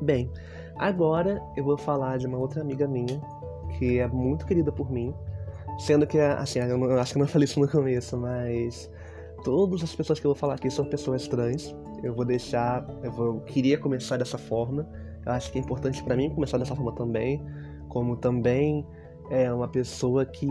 Bem, 0.00 0.30
agora 0.76 1.42
eu 1.56 1.64
vou 1.64 1.76
falar 1.76 2.18
de 2.18 2.26
uma 2.26 2.38
outra 2.38 2.60
amiga 2.60 2.86
minha 2.86 3.20
que 3.78 3.98
é 3.98 4.06
muito 4.06 4.46
querida 4.46 4.72
por 4.72 4.90
mim, 4.90 5.14
sendo 5.78 6.06
que, 6.06 6.18
assim, 6.18 6.58
eu, 6.58 6.76
não, 6.76 6.90
acho 6.98 7.12
que 7.12 7.18
não 7.18 7.26
falei 7.26 7.44
isso 7.44 7.60
no 7.60 7.68
começo, 7.68 8.16
mas 8.16 8.90
todas 9.42 9.82
as 9.82 9.94
pessoas 9.94 10.18
que 10.18 10.26
eu 10.26 10.30
vou 10.30 10.38
falar 10.38 10.54
aqui 10.54 10.70
são 10.70 10.84
pessoas 10.84 11.26
trans. 11.28 11.74
Eu 12.02 12.14
vou 12.14 12.24
deixar, 12.24 12.86
eu, 13.02 13.12
vou, 13.12 13.26
eu 13.26 13.40
queria 13.40 13.78
começar 13.78 14.16
dessa 14.16 14.38
forma. 14.38 14.88
Eu 15.24 15.32
acho 15.32 15.52
que 15.52 15.58
é 15.58 15.60
importante 15.60 16.02
para 16.02 16.16
mim 16.16 16.30
começar 16.30 16.58
dessa 16.58 16.74
forma 16.74 16.92
também, 16.94 17.42
como 17.88 18.16
também 18.16 18.86
é 19.30 19.52
uma 19.52 19.68
pessoa 19.68 20.24
que 20.24 20.48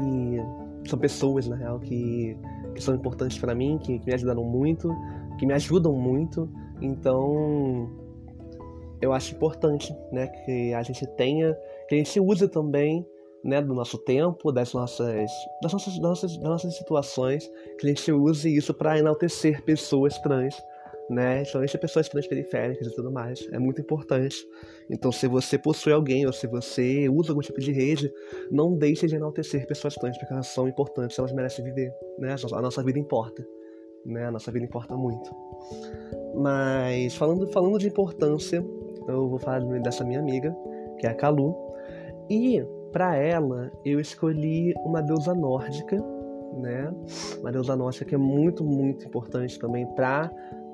são 0.87 0.97
pessoas 0.97 1.47
na 1.47 1.55
real 1.55 1.79
que, 1.79 2.37
que 2.73 2.81
são 2.81 2.95
importantes 2.95 3.37
para 3.37 3.53
mim, 3.53 3.77
que, 3.77 3.99
que 3.99 4.05
me 4.05 4.13
ajudaram 4.13 4.43
muito, 4.43 4.95
que 5.37 5.45
me 5.45 5.53
ajudam 5.53 5.93
muito. 5.93 6.49
Então, 6.81 7.89
eu 9.01 9.11
acho 9.11 9.35
importante, 9.35 9.93
né, 10.11 10.27
que 10.27 10.73
a 10.73 10.83
gente 10.83 11.05
tenha, 11.15 11.55
que 11.87 11.95
a 11.95 11.97
gente 11.97 12.19
use 12.19 12.47
também, 12.47 13.05
né, 13.43 13.61
do 13.61 13.73
nosso 13.73 13.97
tempo, 13.97 14.51
das 14.51 14.73
nossas, 14.73 15.29
das 15.61 15.71
nossas, 15.71 15.93
das 15.93 16.01
nossas, 16.01 16.37
das 16.37 16.49
nossas 16.49 16.75
situações, 16.75 17.49
que 17.79 17.85
a 17.85 17.89
gente 17.89 18.11
use 18.11 18.53
isso 18.53 18.73
para 18.73 18.97
enaltecer 18.97 19.63
pessoas 19.63 20.17
trans, 20.19 20.55
né, 21.09 21.43
somente 21.45 21.77
pessoas 21.77 22.07
transperiféricas 22.07 22.87
e 22.87 22.95
tudo 22.95 23.11
mais. 23.11 23.47
É 23.51 23.57
muito 23.57 23.81
importante. 23.81 24.37
Então, 24.89 25.11
se 25.11 25.27
você 25.27 25.57
possui 25.57 25.93
alguém 25.93 26.25
ou 26.25 26.33
se 26.33 26.45
você 26.47 27.09
usa 27.09 27.31
algum 27.31 27.41
tipo 27.41 27.59
de 27.59 27.71
rede, 27.71 28.11
não 28.51 28.75
deixe 28.75 29.07
de 29.07 29.15
enaltecer 29.15 29.65
pessoas 29.65 29.95
trans, 29.95 30.17
porque 30.17 30.33
elas 30.33 30.47
são 30.47 30.67
importantes, 30.67 31.17
elas 31.17 31.31
merecem 31.31 31.63
viver, 31.65 31.91
né? 32.19 32.35
A 32.53 32.61
nossa 32.61 32.83
vida 32.83 32.99
importa, 32.99 33.45
né? 34.05 34.25
A 34.25 34.31
nossa 34.31 34.51
vida 34.51 34.65
importa 34.65 34.95
muito. 34.95 35.33
Mas 36.35 37.15
falando, 37.15 37.47
falando 37.47 37.79
de 37.79 37.87
importância, 37.87 38.63
eu 39.07 39.27
vou 39.27 39.39
falar 39.39 39.61
dessa 39.79 40.03
minha 40.03 40.19
amiga, 40.19 40.55
que 40.99 41.07
é 41.07 41.09
a 41.09 41.15
Kalu. 41.15 41.55
E 42.29 42.63
para 42.91 43.15
ela 43.15 43.71
eu 43.85 43.99
escolhi 43.99 44.73
uma 44.85 45.01
deusa 45.01 45.33
nórdica, 45.33 45.97
né? 46.57 46.93
Uma 47.39 47.51
deusa 47.51 47.75
nórdica 47.75 48.05
que 48.05 48.15
é 48.15 48.17
muito, 48.17 48.63
muito 48.63 49.05
importante 49.05 49.59
também 49.59 49.85
para 49.95 50.31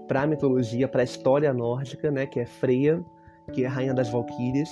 para 0.07 0.21
a 0.21 0.27
mitologia, 0.27 0.87
para 0.87 1.01
a 1.01 1.03
história 1.03 1.51
nórdica, 1.53 2.11
né, 2.11 2.27
que 2.27 2.39
é 2.39 2.45
Freya, 2.45 3.03
que 3.51 3.63
é 3.63 3.67
a 3.67 3.69
rainha 3.69 3.93
das 3.93 4.09
valquírias, 4.09 4.69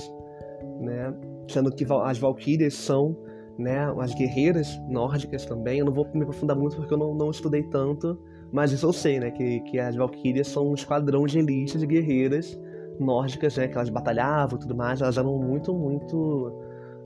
né? 0.80 1.14
Sendo 1.48 1.72
que 1.72 1.86
as 2.04 2.18
valquírias 2.18 2.74
são, 2.74 3.18
né, 3.58 3.80
as 4.00 4.14
guerreiras 4.14 4.80
nórdicas 4.88 5.46
também. 5.46 5.80
Eu 5.80 5.86
não 5.86 5.94
vou 5.94 6.08
me 6.14 6.22
aprofundar 6.22 6.56
muito 6.56 6.76
porque 6.76 6.94
eu 6.94 6.98
não, 6.98 7.14
não 7.14 7.32
estudei 7.32 7.64
tanto, 7.64 8.18
mas 8.52 8.72
isso 8.72 8.86
eu 8.86 8.94
sei, 8.94 9.20
né, 9.20 9.32
que, 9.32 9.60
que 9.62 9.80
as 9.80 9.96
valquírias 9.96 10.48
são 10.48 10.70
um 10.70 10.74
esquadrão 10.74 11.26
de 11.26 11.40
elite 11.40 11.78
de 11.78 11.86
guerreiras 11.86 12.60
nórdicas, 13.00 13.58
né, 13.58 13.68
que 13.68 13.76
elas 13.76 13.90
batalhavam 13.90 14.58
e 14.58 14.62
tudo 14.62 14.76
mais, 14.76 15.02
elas 15.02 15.18
eram 15.18 15.38
muito, 15.40 15.74
muito, 15.74 16.54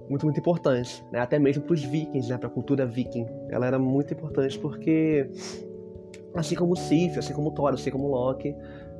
muito, 0.09 0.25
muito 0.25 0.39
importantes, 0.39 1.03
né, 1.11 1.19
até 1.19 1.37
mesmo 1.37 1.63
para 1.63 1.73
os 1.73 1.83
vikings, 1.83 2.29
né, 2.29 2.37
para 2.37 2.47
a 2.47 2.51
cultura 2.51 2.85
viking. 2.85 3.25
Ela 3.49 3.67
era 3.67 3.79
muito 3.79 4.13
importante 4.13 4.57
porque, 4.59 5.29
assim 6.33 6.55
como 6.55 6.75
Sif, 6.75 7.17
assim 7.17 7.33
como 7.33 7.51
Thor, 7.51 7.73
assim 7.73 7.91
como 7.91 8.07
Loki, 8.07 8.55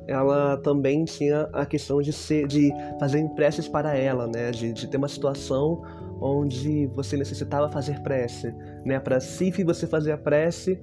ela 0.06 0.56
também 0.58 1.04
tinha 1.04 1.42
a 1.52 1.66
questão 1.66 2.00
de 2.00 2.12
ser, 2.12 2.46
de 2.46 2.72
fazer 2.98 3.26
preces 3.30 3.68
para 3.68 3.94
ela, 3.94 4.26
né, 4.26 4.50
de, 4.50 4.72
de 4.72 4.86
ter 4.86 4.96
uma 4.96 5.08
situação 5.08 5.82
onde 6.20 6.86
você 6.88 7.16
necessitava 7.16 7.70
fazer 7.70 8.00
prece, 8.00 8.52
né, 8.84 8.98
para 8.98 9.20
Sif 9.20 9.62
você 9.62 9.86
fazer 9.86 10.12
a 10.12 10.18
prece 10.18 10.80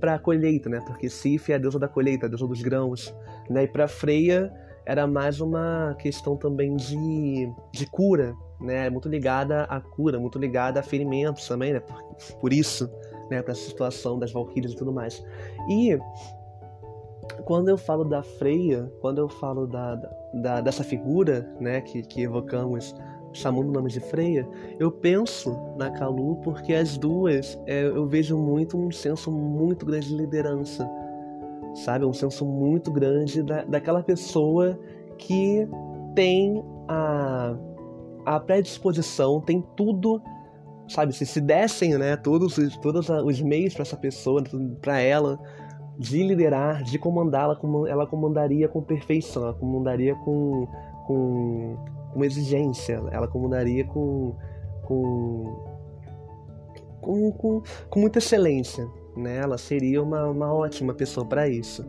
para 0.00 0.14
a 0.14 0.18
colheita, 0.18 0.68
né, 0.68 0.82
porque 0.86 1.08
Sif 1.08 1.52
é 1.52 1.54
a 1.54 1.58
deusa 1.58 1.78
da 1.78 1.86
colheita, 1.86 2.26
a 2.26 2.28
deusa 2.28 2.46
dos 2.46 2.62
grãos, 2.62 3.14
né, 3.48 3.64
e 3.64 3.68
para 3.68 3.86
Freya 3.86 4.52
era 4.84 5.06
mais 5.06 5.40
uma 5.40 5.94
questão 5.98 6.36
também 6.36 6.74
de, 6.74 7.48
de 7.72 7.86
cura, 7.86 8.34
né? 8.62 8.88
Muito 8.90 9.08
ligada 9.08 9.64
à 9.64 9.80
cura, 9.80 10.18
muito 10.18 10.38
ligada 10.38 10.80
a 10.80 10.82
ferimentos 10.82 11.46
também, 11.46 11.72
né? 11.72 11.80
Por, 11.80 12.36
por 12.40 12.52
isso, 12.52 12.90
né? 13.30 13.42
Para 13.42 13.52
essa 13.52 13.68
situação 13.68 14.18
das 14.18 14.32
valquírias 14.32 14.72
e 14.72 14.76
tudo 14.76 14.92
mais. 14.92 15.24
E 15.68 15.98
quando 17.44 17.68
eu 17.68 17.76
falo 17.76 18.04
da 18.04 18.22
Freia, 18.22 18.90
quando 19.00 19.18
eu 19.18 19.28
falo 19.28 19.66
da, 19.66 19.96
da, 20.34 20.60
dessa 20.60 20.84
figura, 20.84 21.48
né? 21.60 21.80
Que, 21.80 22.02
que 22.02 22.22
evocamos 22.22 22.94
chamando 23.32 23.68
o 23.68 23.72
nome 23.72 23.90
de 23.90 23.98
Freia, 23.98 24.46
eu 24.78 24.90
penso 24.90 25.58
na 25.78 25.90
Kalu 25.90 26.36
porque 26.42 26.74
as 26.74 26.98
duas 26.98 27.58
é, 27.66 27.84
eu 27.84 28.06
vejo 28.06 28.36
muito 28.36 28.76
um 28.76 28.90
senso 28.90 29.32
muito 29.32 29.86
grande 29.86 30.08
de 30.08 30.16
liderança 30.16 30.86
sabe? 31.74 32.04
Um 32.04 32.12
senso 32.12 32.44
muito 32.44 32.90
grande 32.90 33.42
da, 33.42 33.64
daquela 33.64 34.02
pessoa 34.02 34.78
que 35.18 35.66
tem 36.14 36.62
a, 36.88 37.54
a 38.24 38.38
predisposição, 38.38 39.40
tem 39.40 39.64
tudo, 39.76 40.22
sabe? 40.88 41.12
Se 41.12 41.26
se 41.26 41.40
dessem, 41.40 41.96
né, 41.96 42.16
todos, 42.16 42.56
todos 42.78 43.08
os 43.08 43.40
meios 43.40 43.74
para 43.74 43.82
essa 43.82 43.96
pessoa, 43.96 44.42
para 44.80 45.00
ela, 45.00 45.38
de 45.98 46.22
liderar, 46.22 46.82
de 46.82 46.98
comandá-la, 46.98 47.56
como 47.56 47.86
ela 47.86 48.06
comandaria 48.06 48.68
com 48.68 48.82
perfeição, 48.82 49.44
ela 49.44 49.54
comandaria 49.54 50.14
com, 50.16 50.66
com, 51.06 51.76
com 52.12 52.24
exigência, 52.24 53.02
ela 53.10 53.28
comandaria 53.28 53.84
com, 53.84 54.34
com, 54.82 55.64
com, 57.00 57.32
com, 57.32 57.62
com 57.90 58.00
muita 58.00 58.18
excelência, 58.18 58.88
né? 59.16 59.38
Ela 59.38 59.58
seria 59.58 60.02
uma, 60.02 60.26
uma 60.26 60.52
ótima 60.52 60.94
pessoa 60.94 61.26
para 61.26 61.48
isso. 61.48 61.84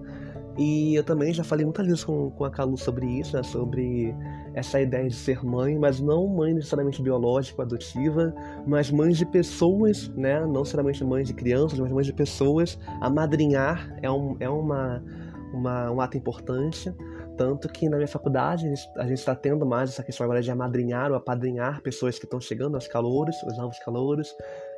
E 0.57 0.95
eu 0.95 1.03
também 1.03 1.33
já 1.33 1.43
falei 1.43 1.65
muitas 1.65 1.85
vezes 1.85 2.03
com, 2.03 2.29
com 2.31 2.45
a 2.45 2.51
Calu 2.51 2.77
sobre 2.77 3.07
isso, 3.07 3.35
né? 3.35 3.43
sobre 3.43 4.13
essa 4.53 4.79
ideia 4.79 5.07
de 5.07 5.15
ser 5.15 5.43
mãe, 5.43 5.77
mas 5.77 6.00
não 6.00 6.27
mãe 6.27 6.53
necessariamente 6.53 7.01
biológica, 7.01 7.62
adotiva, 7.63 8.33
mas 8.65 8.91
mãe 8.91 9.12
de 9.12 9.25
pessoas, 9.25 10.10
né? 10.10 10.41
não 10.41 10.62
necessariamente 10.62 11.03
mãe 11.03 11.24
de 11.24 11.33
crianças, 11.33 11.79
mas 11.79 11.91
mãe 11.91 12.03
de 12.03 12.13
pessoas. 12.13 12.77
Amadrinhar 13.01 13.95
é, 14.01 14.10
um, 14.10 14.36
é 14.39 14.50
uma, 14.50 15.03
uma, 15.53 15.91
um 15.91 16.01
ato 16.01 16.17
importante. 16.17 16.93
Tanto 17.36 17.67
que 17.67 17.89
na 17.89 17.98
minha 17.98 18.07
faculdade 18.07 18.72
a 18.95 19.03
gente 19.03 19.13
está 19.13 19.33
tendo 19.33 19.65
mais 19.65 19.89
essa 19.89 20.03
questão 20.03 20.24
agora 20.24 20.41
de 20.41 20.51
amadrinhar 20.51 21.10
ou 21.10 21.17
apadrinhar 21.17 21.81
pessoas 21.81 22.19
que 22.19 22.25
estão 22.25 22.39
chegando, 22.39 22.75
aos 22.75 22.88
calouros, 22.88 23.36
os 23.43 23.57
novos 23.57 23.79
calouros. 23.79 24.36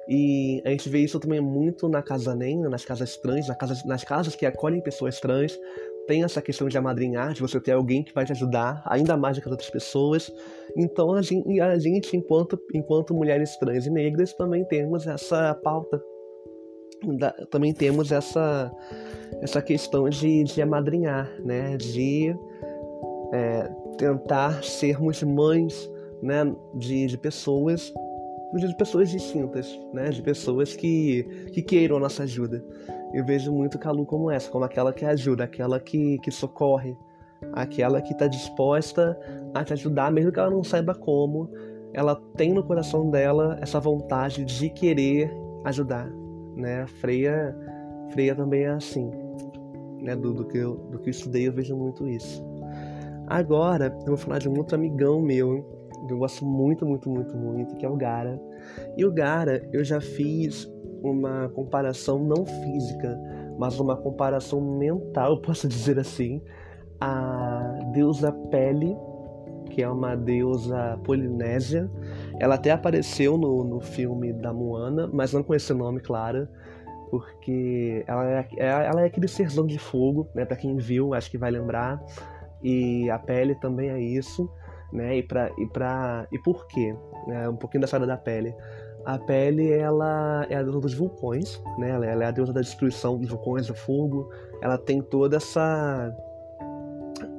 E 0.08 0.62
a 0.66 0.70
gente 0.70 0.88
vê 0.88 1.00
isso 1.00 1.20
também 1.20 1.42
muito 1.42 1.90
na 1.90 2.02
casa 2.02 2.34
NEM, 2.36 2.62
nas 2.70 2.86
casas 2.86 3.18
trans, 3.18 3.48
nas 3.48 3.58
casas, 3.58 3.84
nas 3.84 4.04
casas 4.04 4.36
que 4.36 4.46
acolhem 4.46 4.80
pessoas 4.80 5.20
trans. 5.20 5.60
Tem 6.08 6.24
essa 6.24 6.42
questão 6.42 6.68
de 6.68 6.78
amadrinhar, 6.78 7.34
de 7.34 7.42
você 7.42 7.60
ter 7.60 7.72
alguém 7.72 8.04
que 8.04 8.14
vai 8.14 8.26
te 8.26 8.32
ajudar, 8.32 8.84
ainda 8.86 9.18
mais 9.18 9.36
do 9.36 9.42
que 9.42 9.48
as 9.48 9.52
outras 9.52 9.70
pessoas. 9.70 10.32
Então 10.76 11.14
a 11.14 11.22
gente, 11.22 11.60
a 11.60 11.78
gente 11.80 12.16
enquanto, 12.16 12.60
enquanto 12.74 13.14
mulheres 13.14 13.58
trans 13.58 13.86
e 13.86 13.90
negras, 13.90 14.34
também 14.34 14.64
temos 14.66 15.08
essa 15.08 15.54
pauta. 15.56 16.02
Da, 17.20 17.32
também 17.52 17.74
temos 17.74 18.12
essa, 18.12 18.72
essa 19.42 19.62
questão 19.62 20.10
de, 20.10 20.44
de 20.44 20.62
amadrinhar, 20.62 21.30
né? 21.44 21.78
de 21.78 22.36
é, 23.34 23.70
tentar 23.98 24.64
sermos 24.64 25.22
mães 25.22 25.90
né? 26.22 26.56
de, 26.76 27.08
de 27.08 27.18
pessoas 27.18 27.94
de 28.54 28.76
pessoas 28.76 29.10
distintas, 29.10 29.78
né? 29.94 30.10
De 30.10 30.22
pessoas 30.22 30.76
que, 30.76 31.24
que 31.52 31.62
queiram 31.62 31.98
a 31.98 32.00
nossa 32.00 32.24
ajuda. 32.24 32.64
Eu 33.16 33.24
vejo 33.24 33.50
muito 33.50 33.80
Calu 33.80 34.06
como 34.06 34.30
essa, 34.30 34.52
como 34.52 34.66
aquela 34.66 34.92
que 34.92 35.06
ajuda, 35.06 35.46
aquela 35.46 35.80
que, 35.80 36.20
que 36.20 36.30
socorre, 36.30 36.98
aquela 37.54 38.02
que 38.02 38.12
está 38.12 38.28
disposta 38.28 39.18
a 39.54 39.64
te 39.64 39.72
ajudar, 39.72 40.12
mesmo 40.12 40.34
que 40.34 40.40
ela 40.40 40.50
não 40.50 40.66
saiba 40.66 40.94
como. 40.94 41.50
Ela 41.94 42.22
tem 42.36 42.54
no 42.54 42.62
coração 42.62 43.10
dela 43.10 43.58
essa 43.62 43.80
vontade 43.80 44.44
de 44.44 44.70
querer 44.70 45.32
ajudar, 45.64 46.12
né? 46.58 46.86
Freia, 47.00 47.58
Freia 48.12 48.36
também 48.36 48.64
é 48.64 48.72
assim, 48.72 49.10
né? 50.02 50.14
Do, 50.14 50.34
do, 50.34 50.46
que 50.46 50.58
eu, 50.58 50.76
do 50.76 51.00
que 51.00 51.08
eu 51.08 51.12
estudei, 51.12 51.48
eu 51.48 51.54
vejo 51.54 51.74
muito 51.74 52.06
isso. 52.10 52.46
Agora, 53.28 53.98
eu 54.02 54.08
vou 54.08 54.18
falar 54.18 54.40
de 54.40 54.50
um 54.50 54.58
outro 54.58 54.76
amigão 54.76 55.22
meu, 55.22 55.64
que 56.06 56.12
eu 56.14 56.18
gosto 56.18 56.46
muito, 56.46 56.86
muito, 56.86 57.10
muito, 57.10 57.38
muito, 57.38 57.78
que 57.78 57.86
é 57.86 57.90
o 57.90 57.96
Gara. 57.96 58.38
E 58.98 59.06
o 59.06 59.12
Gara, 59.14 59.66
eu 59.72 59.86
já 59.86 60.02
fiz 60.02 60.70
uma 61.10 61.50
comparação 61.50 62.20
não 62.20 62.46
física, 62.46 63.20
mas 63.58 63.80
uma 63.80 63.96
comparação 63.96 64.62
mental, 64.62 65.40
posso 65.42 65.68
dizer 65.68 66.00
assim, 66.00 66.42
a 67.00 67.80
deusa 67.94 68.32
Pele, 68.32 68.96
que 69.70 69.82
é 69.82 69.90
uma 69.90 70.16
deusa 70.16 71.00
polinésia. 71.04 71.90
Ela 72.40 72.56
até 72.56 72.72
apareceu 72.72 73.38
no, 73.38 73.64
no 73.64 73.80
filme 73.80 74.34
da 74.34 74.54
Moana, 74.54 75.10
mas 75.12 75.34
não 75.34 75.44
com 75.44 75.54
esse 75.54 75.74
nome, 75.74 76.00
claro, 76.00 76.48
porque 77.10 78.04
ela 78.08 78.30
é, 78.30 78.48
é 78.58 78.68
ela 78.68 79.02
é 79.02 79.06
aquele 79.06 79.28
serzão 79.28 79.66
de 79.66 79.80
fogo, 79.80 80.28
né? 80.34 80.46
Pra 80.46 80.58
quem 80.58 80.78
viu, 80.78 81.14
acho 81.14 81.30
que 81.30 81.38
vai 81.38 81.52
lembrar. 81.52 82.02
E 82.64 83.10
a 83.10 83.20
Pele 83.20 83.56
também 83.56 83.90
é 83.90 84.00
isso 84.00 84.50
né? 84.96 85.18
E, 85.18 85.24
pra, 85.24 85.52
e, 85.58 85.66
pra, 85.68 86.28
e 86.32 86.40
por 86.40 86.68
quê? 86.68 86.96
É 87.28 87.50
um 87.50 87.56
pouquinho 87.56 87.82
da 87.82 87.86
história 87.86 88.08
da 88.08 88.18
pele. 88.18 88.56
A 89.06 89.20
pele, 89.20 89.72
ela 89.72 90.48
é 90.50 90.56
a 90.56 90.64
deusa 90.64 90.80
dos 90.80 90.94
vulcões, 90.94 91.62
né? 91.78 91.92
Ela, 91.92 92.06
ela 92.06 92.24
é 92.24 92.28
a 92.28 92.32
deusa 92.32 92.52
da 92.52 92.62
destruição 92.62 93.18
dos 93.18 93.30
vulcões, 93.30 93.68
do 93.68 93.76
fogo. 93.76 94.30
Ela 94.62 94.78
tem 94.78 95.02
toda 95.02 95.38
essa 95.38 96.12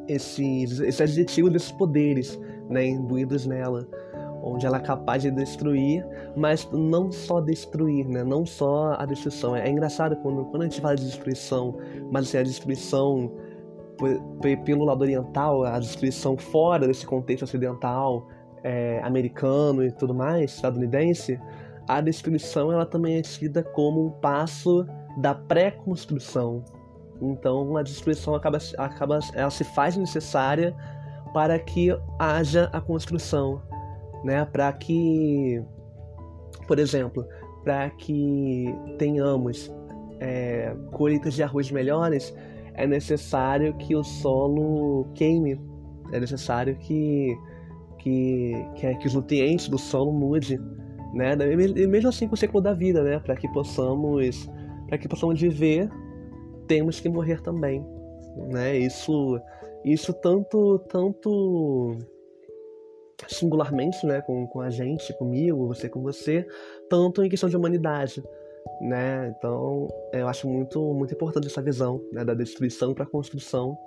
esses, 0.09 0.81
esses 0.81 1.01
adjetivos, 1.01 1.55
esses 1.55 1.73
poderes, 1.73 2.39
né, 2.69 2.87
imbuídos 2.87 3.47
nela, 3.47 3.87
onde 4.43 4.65
ela 4.67 4.79
é 4.79 4.81
capaz 4.81 5.23
de 5.23 5.31
destruir, 5.31 6.07
mas 6.37 6.69
não 6.73 7.11
só 7.11 7.41
destruir, 7.41 8.07
né, 8.07 8.23
não 8.23 8.47
só 8.47 8.95
a 8.99 9.05
destruição. 9.05 9.57
É, 9.57 9.69
engraçado 9.69 10.17
quando, 10.17 10.45
quando 10.47 10.63
a 10.63 10.65
gente 10.67 10.81
fala 10.81 10.97
de 10.97 11.05
destruição, 11.05 11.77
mas 12.11 12.29
assim, 12.29 12.39
a 12.39 12.43
destruição 12.43 13.33
pelo 14.65 14.85
lado 14.85 15.01
oriental, 15.03 15.65
a 15.65 15.79
destruição 15.79 16.37
fora 16.37 16.87
desse 16.87 17.07
contexto 17.07 17.45
ocidental, 17.45 18.29
é, 18.67 19.01
americano 19.05 19.85
e 19.85 19.93
tudo 19.93 20.13
mais, 20.13 20.57
estadunidense, 20.57 21.41
a 21.87 22.01
destruição 22.01 22.73
ela 22.73 22.85
também 22.85 23.17
é 23.17 23.23
tida 23.23 23.63
como 23.63 24.07
um 24.07 24.11
passo 24.11 24.85
da 25.19 25.33
pré-construção. 25.33 26.65
Então 27.23 27.77
a 27.77 27.83
destruição 27.85 28.35
acaba, 28.35 28.59
acaba, 28.77 29.21
ela 29.35 29.51
se 29.51 29.63
faz 29.63 29.97
necessária 29.97 30.75
para 31.33 31.57
que 31.61 31.97
haja 32.19 32.69
a 32.73 32.81
construção, 32.81 33.63
né? 34.25 34.45
Para 34.47 34.73
que, 34.73 35.63
por 36.67 36.81
exemplo, 36.81 37.25
para 37.63 37.89
que 37.91 38.67
tenhamos 38.99 39.73
é, 40.19 40.75
colheitas 40.91 41.35
de 41.35 41.43
arroz 41.45 41.71
melhores, 41.71 42.35
é 42.75 42.85
necessário 42.85 43.75
que 43.75 43.95
o 43.95 44.03
solo 44.03 45.07
queime, 45.15 45.61
é 46.13 46.19
necessário 46.19 46.77
que 46.77 47.39
que, 48.07 48.53
que, 48.77 48.95
que 48.95 49.07
os 49.09 49.15
nutrientes 49.15 49.69
do 49.69 49.79
solo 49.79 50.13
mudem 50.13 50.61
né? 51.13 51.35
E 51.77 51.87
mesmo 51.87 52.11
assim 52.11 52.29
com 52.29 52.35
o 52.35 52.37
ciclo 52.37 52.61
da 52.61 52.73
vida, 52.73 53.03
né? 53.03 53.19
Para 53.19 53.35
que 53.35 53.49
possamos, 53.49 54.49
para 54.87 54.99
que 54.99 55.09
possamos 55.09 55.41
viver, 55.41 55.89
temos 56.69 57.01
que 57.01 57.09
morrer 57.09 57.41
também, 57.41 57.85
né? 58.49 58.77
Isso, 58.77 59.41
isso 59.85 60.13
tanto, 60.13 60.79
tanto 60.91 61.97
singularmente, 63.27 64.07
né? 64.07 64.21
Com, 64.21 64.47
com 64.47 64.61
a 64.61 64.69
gente, 64.69 65.13
comigo, 65.15 65.67
você 65.67 65.89
com 65.89 66.03
você, 66.03 66.47
tanto 66.91 67.25
em 67.25 67.31
questão 67.31 67.49
de 67.49 67.57
humanidade, 67.57 68.23
né? 68.83 69.35
Então, 69.39 69.89
eu 70.13 70.29
acho 70.29 70.47
muito, 70.47 70.93
muito 70.93 71.15
importante 71.15 71.47
essa 71.47 71.63
visão 71.63 71.99
né? 72.13 72.25
da 72.25 72.35
destruição 72.35 72.93
para 72.93 73.05
a 73.05 73.09
construção 73.09 73.79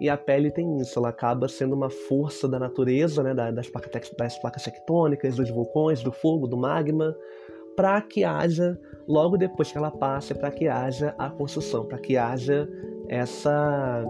e 0.00 0.08
a 0.08 0.16
pele 0.16 0.50
tem 0.50 0.78
isso, 0.78 0.98
ela 0.98 1.10
acaba 1.10 1.48
sendo 1.48 1.74
uma 1.74 1.88
força 1.88 2.48
da 2.48 2.58
natureza, 2.58 3.22
né, 3.22 3.34
das, 3.52 3.68
placas, 3.68 4.10
das 4.18 4.38
placas 4.38 4.64
tectônicas, 4.64 5.36
dos 5.36 5.50
vulcões, 5.50 6.02
do 6.02 6.10
fogo, 6.10 6.46
do 6.46 6.56
magma, 6.56 7.16
para 7.76 8.00
que 8.00 8.24
haja, 8.24 8.78
logo 9.06 9.36
depois 9.36 9.70
que 9.70 9.78
ela 9.78 9.90
passe, 9.90 10.34
para 10.34 10.50
que 10.50 10.68
haja 10.68 11.14
a 11.18 11.30
construção, 11.30 11.86
para 11.86 11.98
que 11.98 12.16
haja 12.16 12.68
essa 13.08 14.04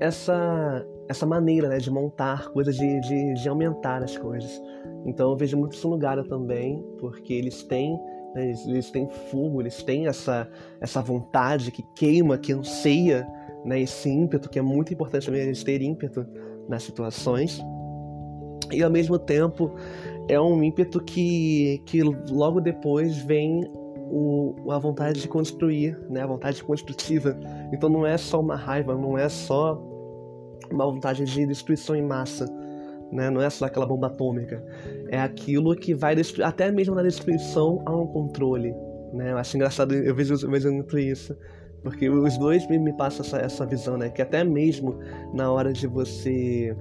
essa 0.00 0.84
essa 1.08 1.26
maneira 1.26 1.68
né, 1.68 1.78
de 1.78 1.90
montar 1.90 2.48
coisas, 2.48 2.76
de, 2.76 3.00
de, 3.00 3.34
de 3.34 3.48
aumentar 3.48 4.02
as 4.02 4.16
coisas. 4.16 4.60
Então 5.04 5.30
eu 5.30 5.36
vejo 5.36 5.56
muito 5.56 5.74
isso 5.74 5.88
no 5.88 5.98
Gara 5.98 6.24
também, 6.24 6.82
porque 6.98 7.34
eles 7.34 7.62
têm 7.64 7.92
né, 8.34 8.46
eles, 8.46 8.66
eles 8.66 8.90
têm 8.90 9.08
fogo, 9.30 9.60
eles 9.60 9.82
têm 9.82 10.06
essa, 10.06 10.48
essa 10.80 11.02
vontade 11.02 11.70
que 11.70 11.82
queima, 11.94 12.38
que 12.38 12.52
anseia 12.52 13.26
né, 13.64 13.80
esse 13.80 14.08
ímpeto, 14.08 14.48
que 14.48 14.58
é 14.58 14.62
muito 14.62 14.92
importante 14.92 15.26
também 15.26 15.42
a 15.42 15.46
gente 15.46 15.64
ter 15.64 15.80
ímpeto 15.80 16.26
nas 16.68 16.82
situações. 16.82 17.60
E 18.72 18.82
ao 18.82 18.90
mesmo 18.90 19.18
tempo 19.18 19.74
é 20.28 20.40
um 20.40 20.62
ímpeto 20.62 21.00
que, 21.00 21.82
que 21.86 22.02
logo 22.02 22.60
depois 22.60 23.16
vem 23.18 23.62
o, 24.10 24.70
a 24.70 24.78
vontade 24.78 25.20
de 25.20 25.28
construir, 25.28 25.98
né, 26.08 26.22
a 26.22 26.26
vontade 26.26 26.62
construtiva. 26.62 27.38
Então 27.72 27.88
não 27.88 28.06
é 28.06 28.16
só 28.16 28.40
uma 28.40 28.56
raiva, 28.56 28.94
não 28.94 29.18
é 29.18 29.28
só 29.28 29.82
uma 30.70 30.86
vontade 30.86 31.24
de 31.24 31.46
destruição 31.46 31.94
em 31.94 32.02
massa, 32.02 32.46
né? 33.12 33.30
não 33.30 33.40
é 33.40 33.50
só 33.50 33.66
aquela 33.66 33.86
bomba 33.86 34.08
atômica. 34.08 34.64
É 35.08 35.20
aquilo 35.20 35.74
que 35.76 35.94
vai 35.94 36.14
destruir, 36.14 36.46
até 36.46 36.70
mesmo 36.70 36.94
na 36.94 37.02
destruição 37.02 37.82
há 37.86 37.96
um 37.96 38.06
controle. 38.06 38.74
Né? 39.12 39.32
Eu 39.32 39.38
acho 39.38 39.56
engraçado, 39.56 39.94
eu 39.94 40.14
vejo, 40.14 40.34
eu 40.34 40.50
vejo 40.50 40.72
muito 40.72 40.98
isso. 40.98 41.36
Porque 41.84 42.08
os 42.08 42.38
dois 42.38 42.66
me, 42.66 42.78
me 42.78 42.92
passam 42.94 43.24
essa, 43.24 43.38
essa 43.38 43.66
visão, 43.66 43.96
né? 43.96 44.08
Que 44.08 44.22
até 44.22 44.42
mesmo 44.42 44.98
na 45.32 45.52
hora 45.52 45.72
de 45.72 45.86
você 45.86 46.74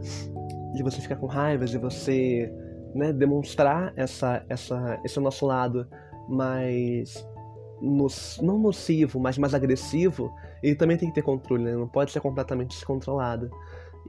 de 0.73 0.81
você 0.81 0.99
ficar 0.99 1.17
com 1.17 1.27
raiva, 1.27 1.65
de 1.65 1.77
você 1.77 2.51
né, 2.95 3.13
demonstrar 3.13 3.93
essa, 3.95 4.43
essa, 4.49 4.99
esse 5.03 5.19
nosso 5.19 5.45
lado 5.45 5.87
mais 6.27 7.27
não 8.41 8.57
nocivo, 8.57 9.19
mas 9.19 9.37
mais 9.37 9.53
agressivo, 9.53 10.33
ele 10.63 10.75
também 10.75 10.97
tem 10.97 11.09
que 11.09 11.15
ter 11.15 11.21
controle, 11.21 11.63
né? 11.63 11.73
Não 11.73 11.87
pode 11.87 12.11
ser 12.11 12.21
completamente 12.21 12.69
descontrolado. 12.69 13.51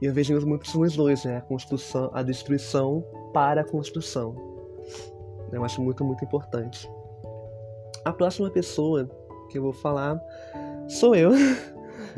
E 0.01 0.05
eu 0.05 0.13
vejo 0.13 0.33
muito 0.47 0.65
isso 0.65 0.79
nos 0.79 0.95
dois, 0.95 1.25
né? 1.25 1.37
A 1.37 1.41
construção, 1.41 2.09
a 2.13 2.23
destruição 2.23 3.03
para 3.33 3.61
a 3.61 3.63
construção. 3.63 4.33
Eu 5.51 5.63
acho 5.63 5.81
muito, 5.81 6.03
muito 6.03 6.23
importante. 6.23 6.89
A 8.03 8.13
próxima 8.13 8.49
pessoa 8.49 9.09
que 9.49 9.57
eu 9.57 9.61
vou 9.61 9.73
falar 9.73 10.19
sou 10.87 11.15
eu. 11.15 11.31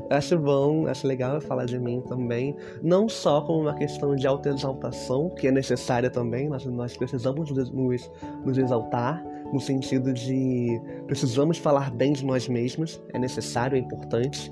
acho 0.10 0.38
bom, 0.38 0.88
acho 0.88 1.08
legal 1.08 1.42
falar 1.42 1.66
de 1.66 1.80
mim 1.80 2.02
também, 2.08 2.56
não 2.82 3.10
só 3.10 3.42
como 3.42 3.62
uma 3.62 3.74
questão 3.74 4.16
de 4.16 4.28
autoexaltação, 4.28 5.30
que 5.30 5.48
é 5.48 5.52
necessária 5.52 6.10
também, 6.10 6.48
nós, 6.48 6.66
nós 6.66 6.96
precisamos 6.96 7.52
nos, 7.52 8.12
nos 8.46 8.58
exaltar, 8.58 9.24
no 9.52 9.60
sentido 9.60 10.14
de 10.14 10.80
precisamos 11.08 11.58
falar 11.58 11.92
bem 11.92 12.14
de 12.14 12.26
nós 12.26 12.48
mesmos, 12.48 13.02
é 13.14 13.20
necessário, 13.20 13.76
é 13.76 13.80
importante, 13.80 14.52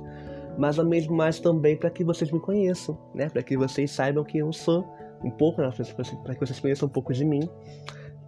mas 0.57 0.79
ao 0.79 0.85
mesmo 0.85 1.15
mais 1.15 1.39
também 1.39 1.75
para 1.75 1.89
que 1.89 2.03
vocês 2.03 2.31
me 2.31 2.39
conheçam, 2.39 2.97
né? 3.13 3.29
Para 3.29 3.43
que 3.43 3.57
vocês 3.57 3.91
saibam 3.91 4.23
quem 4.23 4.41
eu 4.41 4.53
sou, 4.53 4.85
um 5.23 5.29
pouco, 5.29 5.61
né? 5.61 5.69
para 6.23 6.33
que 6.33 6.39
vocês 6.39 6.59
conheçam 6.59 6.87
um 6.87 6.91
pouco 6.91 7.13
de 7.13 7.25
mim. 7.25 7.49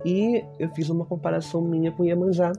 E 0.05 0.43
eu 0.59 0.69
fiz 0.69 0.89
uma 0.89 1.05
comparação 1.05 1.61
minha 1.61 1.91
com 1.91 2.03
Iemanjá, 2.03 2.51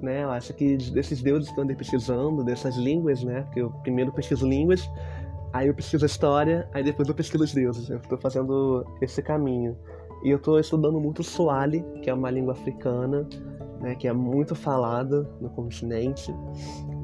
né? 0.00 0.24
Eu 0.24 0.30
acho 0.30 0.54
que 0.54 0.76
desses 0.76 1.22
deuses 1.22 1.50
que 1.50 1.58
eu 1.58 1.64
andei 1.64 1.76
pesquisando, 1.76 2.44
dessas 2.44 2.76
línguas, 2.76 3.22
né? 3.22 3.42
Porque 3.42 3.60
eu 3.60 3.70
primeiro 3.82 4.12
pesquiso 4.12 4.46
línguas, 4.48 4.88
aí 5.52 5.68
eu 5.68 5.74
pesquiso 5.74 6.04
a 6.04 6.06
história, 6.06 6.68
aí 6.72 6.82
depois 6.82 7.08
eu 7.08 7.14
pesquiso 7.14 7.44
os 7.44 7.52
deuses. 7.52 7.88
Eu 7.90 7.98
estou 7.98 8.18
fazendo 8.18 8.84
esse 9.00 9.22
caminho. 9.22 9.76
E 10.22 10.30
eu 10.30 10.36
estou 10.36 10.58
estudando 10.58 11.00
muito 11.00 11.20
o 11.20 11.24
Swahili, 11.24 11.84
que 12.02 12.10
é 12.10 12.14
uma 12.14 12.30
língua 12.30 12.52
africana, 12.52 13.26
né? 13.80 13.94
Que 13.94 14.08
é 14.08 14.12
muito 14.12 14.54
falada 14.54 15.22
no 15.40 15.48
continente. 15.50 16.34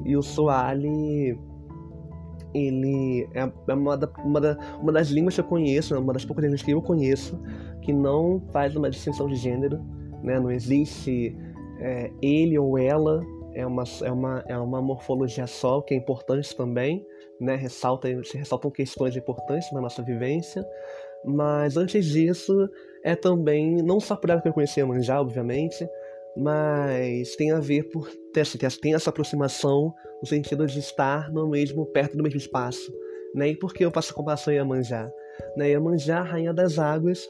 E 0.05 0.15
o 0.15 0.21
Swahili 0.21 1.37
ele 2.53 3.27
é, 3.33 3.51
é 3.67 3.73
uma, 3.73 3.97
da, 3.97 4.09
uma, 4.23 4.41
da, 4.41 4.57
uma 4.81 4.91
das 4.91 5.09
línguas 5.09 5.35
que 5.35 5.41
eu 5.41 5.45
conheço, 5.45 5.93
né? 5.93 5.99
uma 5.99 6.13
das 6.13 6.25
poucas 6.25 6.43
línguas 6.43 6.61
que 6.61 6.71
eu 6.71 6.81
conheço, 6.81 7.39
que 7.81 7.93
não 7.93 8.41
faz 8.51 8.75
uma 8.75 8.89
distinção 8.89 9.27
de 9.27 9.35
gênero, 9.35 9.79
né? 10.23 10.39
Não 10.39 10.51
existe 10.51 11.37
é, 11.79 12.11
ele 12.21 12.57
ou 12.57 12.77
ela 12.77 13.21
é 13.53 13.65
uma, 13.65 13.83
é, 14.03 14.11
uma, 14.11 14.45
é 14.47 14.57
uma 14.57 14.81
morfologia 14.81 15.47
só, 15.47 15.81
que 15.81 15.93
é 15.93 15.97
importante 15.97 16.55
também, 16.55 17.05
né? 17.39 17.55
Ressalta, 17.55 18.07
se 18.23 18.37
ressaltam 18.37 18.69
questões 18.69 19.15
importantes 19.15 19.71
na 19.71 19.81
nossa 19.81 20.01
vivência, 20.03 20.65
mas 21.25 21.77
antes 21.77 22.05
disso, 22.05 22.69
é 23.03 23.15
também, 23.15 23.81
não 23.83 23.99
só 23.99 24.15
por 24.15 24.29
ela 24.29 24.41
que 24.41 24.47
eu 24.47 24.53
conhecia 24.53 24.85
Manjá, 24.85 25.19
obviamente, 25.19 25.87
mas 26.35 27.35
tem 27.35 27.51
a 27.51 27.59
ver 27.59 27.89
por 27.89 28.09
ter, 28.31 28.41
assim, 28.41 28.93
essa 28.93 29.09
aproximação 29.09 29.93
no 30.21 30.27
sentido 30.27 30.65
de 30.67 30.79
estar 30.79 31.31
no 31.31 31.49
mesmo, 31.49 31.85
perto 31.87 32.15
do 32.15 32.23
mesmo 32.23 32.37
espaço. 32.37 32.93
Né? 33.33 33.49
E 33.49 33.55
por 33.55 33.73
que 33.73 33.83
eu 33.83 33.91
faço 33.91 34.13
comparação 34.13 34.53
a 34.53 34.55
Iemanjá? 34.55 35.11
Né? 35.55 35.71
Iemanjá, 35.71 36.21
rainha 36.21 36.53
das 36.53 36.77
águas, 36.77 37.27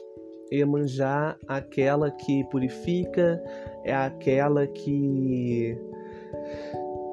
Iemanjá, 0.52 1.36
aquela 1.46 2.10
que 2.10 2.44
purifica, 2.44 3.42
é 3.84 3.94
aquela 3.94 4.66
que 4.66 5.76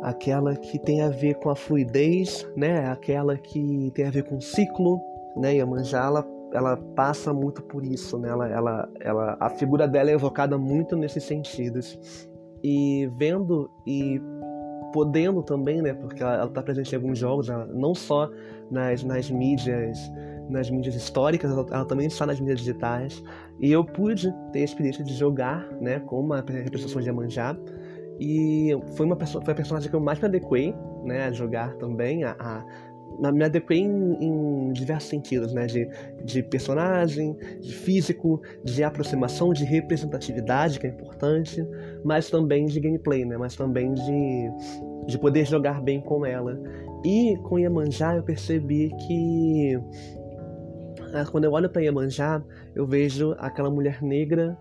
aquela 0.01 0.55
que 0.55 0.77
tem 0.79 1.01
a 1.01 1.09
ver 1.09 1.35
com 1.35 1.49
a 1.49 1.55
fluidez, 1.55 2.47
né? 2.55 2.87
Aquela 2.87 3.37
que 3.37 3.91
tem 3.95 4.05
a 4.05 4.11
ver 4.11 4.23
com 4.23 4.37
o 4.37 4.41
ciclo, 4.41 4.99
né? 5.35 5.55
Iemanjá, 5.55 6.05
ela, 6.05 6.27
ela 6.53 6.77
passa 6.95 7.33
muito 7.33 7.63
por 7.63 7.83
isso, 7.83 8.17
né? 8.19 8.29
Ela, 8.29 8.47
ela, 8.47 8.89
ela, 8.99 9.37
a 9.39 9.49
figura 9.49 9.87
dela 9.87 10.11
é 10.11 10.13
evocada 10.13 10.57
muito 10.57 10.95
nesses 10.95 11.23
sentidos. 11.23 11.99
E 12.63 13.07
vendo 13.17 13.69
e 13.85 14.19
podendo 14.95 15.43
também, 15.43 15.81
né? 15.81 15.93
Porque 15.93 16.23
ela 16.23 16.45
está 16.45 16.63
presente 16.63 16.93
em 16.93 16.95
alguns 16.95 17.19
jogos, 17.19 17.49
não 17.73 17.93
só 17.93 18.31
nas, 18.71 19.03
nas 19.03 19.29
mídias 19.29 20.09
nas 20.49 20.69
mídias 20.69 20.95
históricas, 20.95 21.51
ela, 21.51 21.65
ela, 21.71 21.85
também 21.85 22.05
está 22.07 22.25
nas 22.25 22.39
mídias 22.39 22.59
digitais. 22.59 23.21
E 23.59 23.71
eu 23.71 23.83
pude 23.83 24.31
ter 24.53 24.61
a 24.61 24.63
experiência 24.63 25.03
de 25.03 25.13
jogar 25.13 25.67
né, 25.81 25.99
com 25.99 26.19
uma 26.19 26.37
representação 26.37 27.01
de 27.01 27.09
Amanjá. 27.09 27.57
E 28.19 28.69
foi, 28.95 29.07
uma, 29.07 29.17
foi 29.17 29.51
a 29.51 29.55
personagem 29.55 29.89
que 29.89 29.95
eu 29.95 29.99
mais 29.99 30.19
me 30.19 30.27
adequei 30.27 30.73
né, 31.03 31.25
a 31.25 31.31
jogar 31.31 31.73
também, 31.77 32.23
a, 32.23 32.35
a 32.39 32.63
me 33.19 33.43
adequei 33.43 33.79
em, 33.79 34.17
em, 34.21 34.73
diversos 34.73 35.09
sentidos, 35.09 35.53
né? 35.53 35.65
De, 35.65 35.87
de 36.23 36.43
personagem, 36.43 37.35
de 37.59 37.73
físico, 37.73 38.41
de 38.63 38.83
aproximação, 38.83 39.53
de 39.53 39.63
representatividade, 39.63 40.79
que 40.79 40.87
é 40.87 40.89
importante, 40.89 41.65
mas 42.03 42.29
também 42.29 42.65
de 42.65 42.79
gameplay, 42.79 43.25
né? 43.25 43.37
Mas 43.37 43.55
também 43.55 43.93
de, 43.93 44.49
de 45.07 45.17
poder 45.17 45.45
jogar 45.45 45.81
bem 45.81 46.01
com 46.01 46.25
ela. 46.25 46.59
E 47.03 47.37
com 47.43 47.59
Iemanjá 47.59 48.15
eu 48.15 48.23
percebi 48.23 48.89
que 49.07 49.79
ah, 51.13 51.25
quando 51.31 51.45
eu 51.45 51.51
olho 51.51 51.69
para 51.69 51.81
Iemanjá, 51.81 52.41
eu 52.75 52.85
vejo 52.85 53.35
aquela 53.37 53.69
mulher 53.69 54.01
negra, 54.01 54.57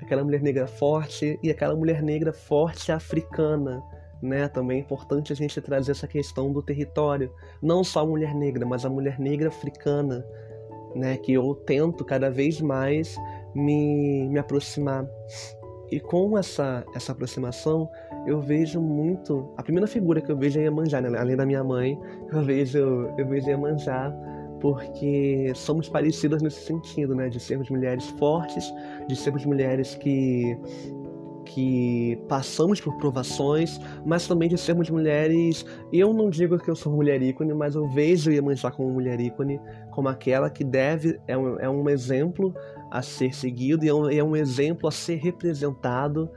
aquela 0.00 0.24
mulher 0.24 0.40
negra 0.40 0.66
forte 0.66 1.38
e 1.42 1.50
aquela 1.50 1.74
mulher 1.74 2.02
negra 2.02 2.32
forte 2.32 2.90
africana 2.92 3.82
né? 4.22 4.48
Também 4.48 4.78
é 4.78 4.80
importante 4.80 5.32
a 5.32 5.36
gente 5.36 5.60
trazer 5.60 5.92
essa 5.92 6.06
questão 6.06 6.52
do 6.52 6.62
território, 6.62 7.32
não 7.62 7.82
só 7.84 8.00
a 8.00 8.06
mulher 8.06 8.34
negra, 8.34 8.66
mas 8.66 8.84
a 8.84 8.90
mulher 8.90 9.18
negra 9.18 9.48
africana, 9.48 10.24
né? 10.94 11.16
Que 11.16 11.32
eu 11.32 11.54
tento 11.54 12.04
cada 12.04 12.30
vez 12.30 12.60
mais 12.60 13.16
me, 13.54 14.28
me 14.28 14.38
aproximar. 14.38 15.06
E 15.90 15.98
com 15.98 16.36
essa, 16.36 16.84
essa 16.94 17.12
aproximação, 17.12 17.88
eu 18.26 18.40
vejo 18.40 18.80
muito. 18.80 19.52
A 19.56 19.62
primeira 19.62 19.86
figura 19.86 20.20
que 20.20 20.30
eu 20.30 20.36
vejo 20.36 20.58
é 20.58 20.64
Iemanjá, 20.64 21.00
né? 21.00 21.18
além 21.18 21.36
da 21.36 21.46
minha 21.46 21.64
mãe, 21.64 21.98
eu 22.32 22.42
vejo, 22.42 22.78
eu 23.16 23.26
vejo 23.26 23.48
Iemanjá 23.48 24.14
porque 24.60 25.52
somos 25.54 25.88
parecidas 25.88 26.42
nesse 26.42 26.62
sentido, 26.62 27.14
né? 27.14 27.28
De 27.28 27.38
sermos 27.38 27.70
mulheres 27.70 28.06
fortes, 28.18 28.72
de 29.06 29.14
sermos 29.14 29.44
mulheres 29.44 29.94
que 29.94 30.58
que 31.48 32.18
passamos 32.28 32.78
por 32.80 32.96
provações, 32.98 33.80
mas 34.04 34.28
também 34.28 34.48
de 34.48 34.58
sermos 34.58 34.90
mulheres. 34.90 35.64
Eu 35.90 36.12
não 36.12 36.28
digo 36.28 36.58
que 36.58 36.70
eu 36.70 36.76
sou 36.76 36.92
mulher 36.92 37.22
ícone, 37.22 37.54
mas 37.54 37.74
eu 37.74 37.88
vejo 37.88 38.30
Iemanjá 38.30 38.70
como 38.70 38.90
mulher 38.90 39.18
ícone, 39.18 39.58
como 39.90 40.08
aquela 40.08 40.50
que 40.50 40.62
deve, 40.62 41.18
é 41.26 41.36
um, 41.36 41.58
é 41.58 41.68
um 41.68 41.88
exemplo 41.88 42.54
a 42.90 43.00
ser 43.00 43.34
seguido 43.34 43.84
e 43.84 43.88
é 43.88 43.94
um, 43.94 44.10
é 44.10 44.22
um 44.22 44.36
exemplo 44.36 44.86
a 44.88 44.92
ser 44.92 45.16
representado, 45.16 46.28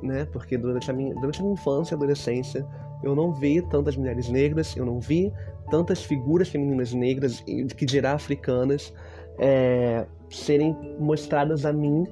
né? 0.00 0.24
Porque 0.32 0.56
durante 0.56 0.88
a, 0.90 0.94
minha, 0.94 1.14
durante 1.16 1.40
a 1.40 1.42
minha 1.42 1.54
infância 1.54 1.94
e 1.94 1.96
adolescência 1.96 2.66
eu 3.02 3.14
não 3.14 3.32
vi 3.32 3.60
tantas 3.60 3.96
mulheres 3.96 4.28
negras, 4.28 4.76
eu 4.76 4.86
não 4.86 4.98
vi 4.98 5.32
tantas 5.70 6.02
figuras 6.02 6.48
femininas 6.48 6.94
negras, 6.94 7.44
que 7.76 7.84
dirá 7.84 8.12
africanas, 8.12 8.94
é, 9.38 10.06
serem 10.30 10.74
mostradas 10.98 11.66
a 11.66 11.72
mim 11.72 12.06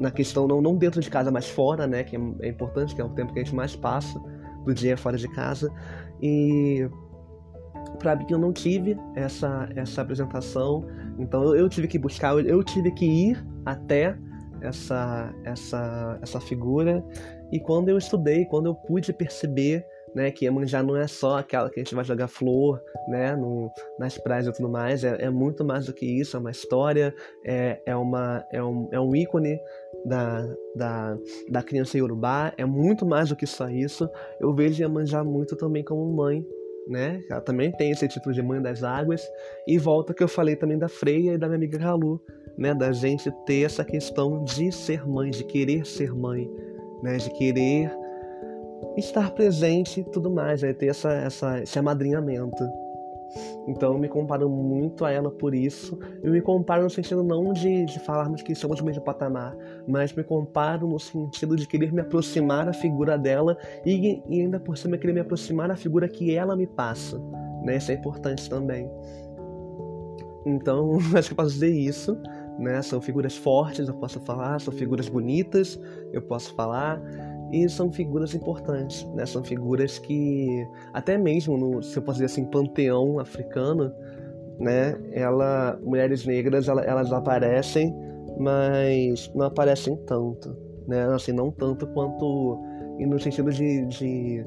na 0.00 0.10
questão 0.10 0.48
não, 0.48 0.62
não 0.62 0.76
dentro 0.76 1.00
de 1.00 1.10
casa, 1.10 1.30
mas 1.30 1.48
fora, 1.48 1.86
né? 1.86 2.02
Que 2.02 2.16
é, 2.16 2.20
é 2.40 2.48
importante, 2.48 2.94
que 2.94 3.00
é 3.00 3.04
o 3.04 3.10
tempo 3.10 3.32
que 3.32 3.38
a 3.38 3.44
gente 3.44 3.54
mais 3.54 3.76
passa 3.76 4.18
do 4.64 4.74
dia 4.74 4.96
fora 4.96 5.16
de 5.16 5.28
casa. 5.28 5.70
E 6.20 6.88
para 7.98 8.16
mim 8.16 8.26
eu 8.30 8.38
não 8.38 8.52
tive 8.52 8.96
essa, 9.14 9.68
essa 9.76 10.00
apresentação, 10.00 10.86
então 11.18 11.42
eu, 11.44 11.56
eu 11.56 11.68
tive 11.68 11.86
que 11.86 11.98
buscar, 11.98 12.32
eu, 12.32 12.40
eu, 12.40 12.64
tive 12.64 12.90
que 12.92 13.04
ir 13.04 13.46
até 13.64 14.16
essa, 14.62 15.32
essa, 15.44 16.18
essa 16.22 16.40
figura. 16.40 17.04
E 17.52 17.60
quando 17.60 17.90
eu 17.90 17.98
estudei, 17.98 18.46
quando 18.46 18.66
eu 18.66 18.74
pude 18.74 19.12
perceber 19.12 19.84
né? 20.14 20.30
Que 20.30 20.44
Iemanjá 20.44 20.82
não 20.82 20.96
é 20.96 21.06
só 21.06 21.38
aquela 21.38 21.70
que 21.70 21.80
a 21.80 21.82
gente 21.82 21.94
vai 21.94 22.04
jogar 22.04 22.28
flor, 22.28 22.82
né? 23.08 23.34
No, 23.36 23.70
nas 23.98 24.18
praias 24.18 24.46
e 24.46 24.52
tudo 24.52 24.68
mais. 24.68 25.04
É, 25.04 25.24
é, 25.24 25.30
muito 25.30 25.64
mais 25.64 25.86
do 25.86 25.92
que 25.92 26.06
isso. 26.06 26.36
É 26.36 26.40
uma 26.40 26.50
história, 26.50 27.14
é, 27.44 27.80
é, 27.86 27.96
uma, 27.96 28.44
é, 28.52 28.62
um, 28.62 28.88
é 28.92 29.00
um 29.00 29.14
ícone 29.14 29.58
da, 30.04 30.46
da, 30.74 31.18
da 31.48 31.62
criança 31.62 31.96
iorubá. 31.96 32.52
É 32.56 32.64
muito 32.64 33.06
mais 33.06 33.28
do 33.28 33.36
que 33.36 33.46
só 33.46 33.68
isso. 33.68 34.08
Eu 34.40 34.54
vejo 34.54 34.82
Iemanjá 34.82 35.22
muito 35.24 35.56
também 35.56 35.84
como 35.84 36.04
mãe, 36.12 36.44
né? 36.88 37.22
Ela 37.30 37.40
também 37.40 37.70
tem 37.72 37.90
esse 37.90 38.06
título 38.08 38.34
de 38.34 38.42
mãe 38.42 38.60
das 38.60 38.82
águas. 38.82 39.22
E 39.66 39.78
volta 39.78 40.14
que 40.14 40.22
eu 40.22 40.28
falei 40.28 40.56
também 40.56 40.78
da 40.78 40.88
Freia 40.88 41.34
e 41.34 41.38
da 41.38 41.46
minha 41.46 41.56
amiga 41.56 41.78
Ralu, 41.78 42.20
né? 42.58 42.74
Da 42.74 42.92
gente 42.92 43.30
ter 43.46 43.64
essa 43.64 43.84
questão 43.84 44.44
de 44.44 44.72
ser 44.72 45.06
mãe, 45.06 45.30
de 45.30 45.44
querer 45.44 45.86
ser 45.86 46.14
mãe, 46.14 46.50
né? 47.02 47.16
De 47.16 47.30
querer 47.30 47.99
estar 48.96 49.30
presente 49.32 50.00
e 50.00 50.04
tudo 50.04 50.30
mais, 50.30 50.62
né? 50.62 50.72
ter 50.72 50.86
essa, 50.86 51.12
essa, 51.12 51.62
esse 51.62 51.78
amadrinhamento. 51.78 52.64
Então 53.66 53.92
eu 53.92 53.98
me 53.98 54.08
comparo 54.08 54.48
muito 54.48 55.04
a 55.04 55.10
ela 55.10 55.30
por 55.30 55.54
isso. 55.54 55.98
Eu 56.22 56.32
me 56.32 56.40
comparo 56.40 56.82
no 56.82 56.90
sentido 56.90 57.22
não 57.22 57.52
de, 57.52 57.84
de 57.84 57.98
falarmos 58.00 58.42
que 58.42 58.54
somos 58.54 58.78
do 58.78 58.84
mesmo 58.84 59.02
patamar, 59.02 59.56
mas 59.86 60.12
me 60.12 60.24
comparo 60.24 60.88
no 60.88 60.98
sentido 60.98 61.56
de 61.56 61.66
querer 61.66 61.92
me 61.92 62.00
aproximar 62.00 62.66
da 62.66 62.72
figura 62.72 63.16
dela 63.16 63.56
e, 63.84 64.22
e 64.28 64.40
ainda 64.40 64.58
por 64.58 64.76
cima 64.76 64.98
querer 64.98 65.12
me 65.12 65.20
aproximar 65.20 65.68
da 65.68 65.76
figura 65.76 66.08
que 66.08 66.34
ela 66.34 66.56
me 66.56 66.66
passa. 66.66 67.18
Né? 67.62 67.76
Isso 67.76 67.92
é 67.92 67.94
importante 67.94 68.48
também. 68.48 68.90
Então, 70.44 70.98
acho 71.14 71.28
que 71.28 71.32
eu 71.32 71.36
posso 71.36 71.52
dizer 71.52 71.70
isso. 71.70 72.16
Né? 72.58 72.82
São 72.82 73.00
figuras 73.00 73.36
fortes, 73.36 73.88
eu 73.88 73.94
posso 73.94 74.20
falar, 74.20 74.60
são 74.60 74.72
figuras 74.72 75.08
bonitas, 75.08 75.80
eu 76.12 76.20
posso 76.22 76.54
falar. 76.54 77.00
E 77.52 77.68
são 77.68 77.90
figuras 77.90 78.34
importantes, 78.34 79.04
né? 79.14 79.26
São 79.26 79.42
figuras 79.42 79.98
que, 79.98 80.66
até 80.92 81.18
mesmo 81.18 81.56
no, 81.56 81.82
se 81.82 81.96
eu 81.96 82.02
posso 82.02 82.20
dizer 82.20 82.26
assim, 82.26 82.44
panteão 82.44 83.18
africano, 83.18 83.92
né? 84.58 84.96
Ela, 85.12 85.78
mulheres 85.82 86.24
negras, 86.24 86.68
ela, 86.68 86.82
elas 86.82 87.12
aparecem, 87.12 87.94
mas 88.38 89.30
não 89.34 89.46
aparecem 89.46 89.96
tanto, 90.06 90.56
né? 90.86 91.04
Assim, 91.12 91.32
não 91.32 91.50
tanto 91.50 91.86
quanto 91.88 92.60
e 92.98 93.06
no 93.06 93.18
sentido 93.18 93.50
de, 93.50 93.86
de, 93.86 94.46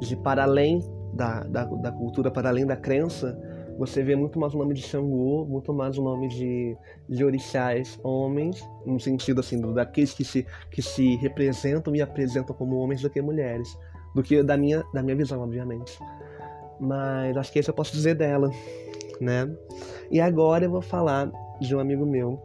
de 0.00 0.16
para 0.16 0.42
além 0.42 0.80
da, 1.14 1.44
da, 1.44 1.64
da 1.64 1.92
cultura, 1.92 2.30
para 2.30 2.48
além 2.48 2.66
da 2.66 2.76
crença, 2.76 3.38
você 3.80 4.02
vê 4.02 4.14
muito 4.14 4.38
mais 4.38 4.52
o 4.52 4.58
nome 4.58 4.74
de 4.74 4.82
Xangô, 4.82 5.46
muito 5.46 5.72
mais 5.72 5.96
o 5.96 6.02
nome 6.02 6.28
de, 6.28 6.76
de 7.08 7.24
orixás 7.24 7.98
homens, 8.04 8.62
no 8.84 9.00
sentido 9.00 9.40
assim, 9.40 9.58
do, 9.58 9.72
daqueles 9.72 10.12
que 10.12 10.22
se, 10.22 10.46
que 10.70 10.82
se 10.82 11.16
representam 11.16 11.96
e 11.96 12.02
apresentam 12.02 12.54
como 12.54 12.76
homens 12.76 13.00
do 13.00 13.08
que 13.08 13.22
mulheres. 13.22 13.74
Do 14.14 14.22
que 14.22 14.42
da 14.42 14.54
minha, 14.54 14.84
da 14.92 15.02
minha 15.02 15.16
visão, 15.16 15.40
obviamente. 15.40 15.98
Mas 16.78 17.34
acho 17.38 17.50
que 17.50 17.58
isso 17.58 17.70
eu 17.70 17.74
posso 17.74 17.92
dizer 17.92 18.16
dela, 18.16 18.50
né? 19.18 19.50
E 20.10 20.20
agora 20.20 20.66
eu 20.66 20.70
vou 20.70 20.82
falar 20.82 21.32
de 21.58 21.74
um 21.74 21.80
amigo 21.80 22.04
meu, 22.04 22.38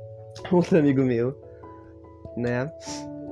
outro 0.50 0.78
amigo 0.78 1.02
meu, 1.02 1.38
né? 2.38 2.72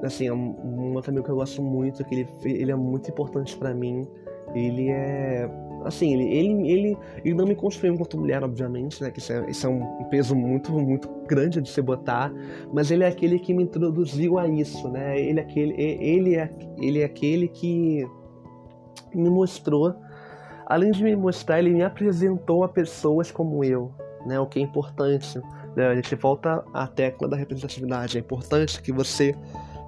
Assim, 0.02 0.26
é 0.26 0.32
um, 0.34 0.50
um 0.62 0.94
outro 0.96 1.10
amigo 1.10 1.24
que 1.24 1.32
eu 1.32 1.36
gosto 1.36 1.62
muito, 1.62 2.04
que 2.04 2.14
ele, 2.14 2.28
ele 2.44 2.72
é 2.72 2.76
muito 2.76 3.10
importante 3.10 3.56
para 3.56 3.72
mim. 3.72 4.06
Ele 4.54 4.90
é 4.90 5.48
assim, 5.84 6.14
ele, 6.14 6.24
ele, 6.24 6.70
ele, 6.70 6.98
ele 7.24 7.34
não 7.34 7.46
me 7.46 7.54
construiu 7.54 7.94
enquanto 7.94 8.18
mulher, 8.18 8.42
obviamente, 8.42 9.02
né? 9.02 9.10
Que 9.10 9.18
isso 9.18 9.32
é, 9.32 9.50
isso 9.50 9.66
é 9.66 9.70
um 9.70 10.04
peso 10.04 10.34
muito, 10.34 10.72
muito 10.72 11.08
grande 11.26 11.60
de 11.60 11.68
se 11.68 11.80
botar. 11.80 12.32
Mas 12.72 12.90
ele 12.90 13.04
é 13.04 13.08
aquele 13.08 13.38
que 13.38 13.54
me 13.54 13.62
introduziu 13.62 14.38
a 14.38 14.46
isso, 14.46 14.88
né? 14.88 15.20
Ele 15.20 15.40
é 15.40 15.42
aquele, 15.42 15.74
ele 15.80 16.34
é, 16.36 16.50
ele 16.78 17.00
é 17.00 17.04
aquele 17.04 17.48
que 17.48 18.06
me 19.14 19.30
mostrou, 19.30 19.94
além 20.66 20.90
de 20.90 21.02
me 21.02 21.14
mostrar, 21.16 21.58
ele 21.58 21.70
me 21.70 21.82
apresentou 21.82 22.64
a 22.64 22.68
pessoas 22.68 23.30
como 23.30 23.64
eu, 23.64 23.92
né? 24.26 24.38
O 24.38 24.46
que 24.46 24.58
é 24.58 24.62
importante. 24.62 25.40
Né? 25.76 25.86
A 25.86 25.94
gente 25.94 26.14
volta 26.14 26.64
à 26.72 26.86
tecla 26.86 27.28
da 27.28 27.36
representatividade. 27.36 28.16
É 28.16 28.20
importante 28.20 28.82
que 28.82 28.92
você 28.92 29.34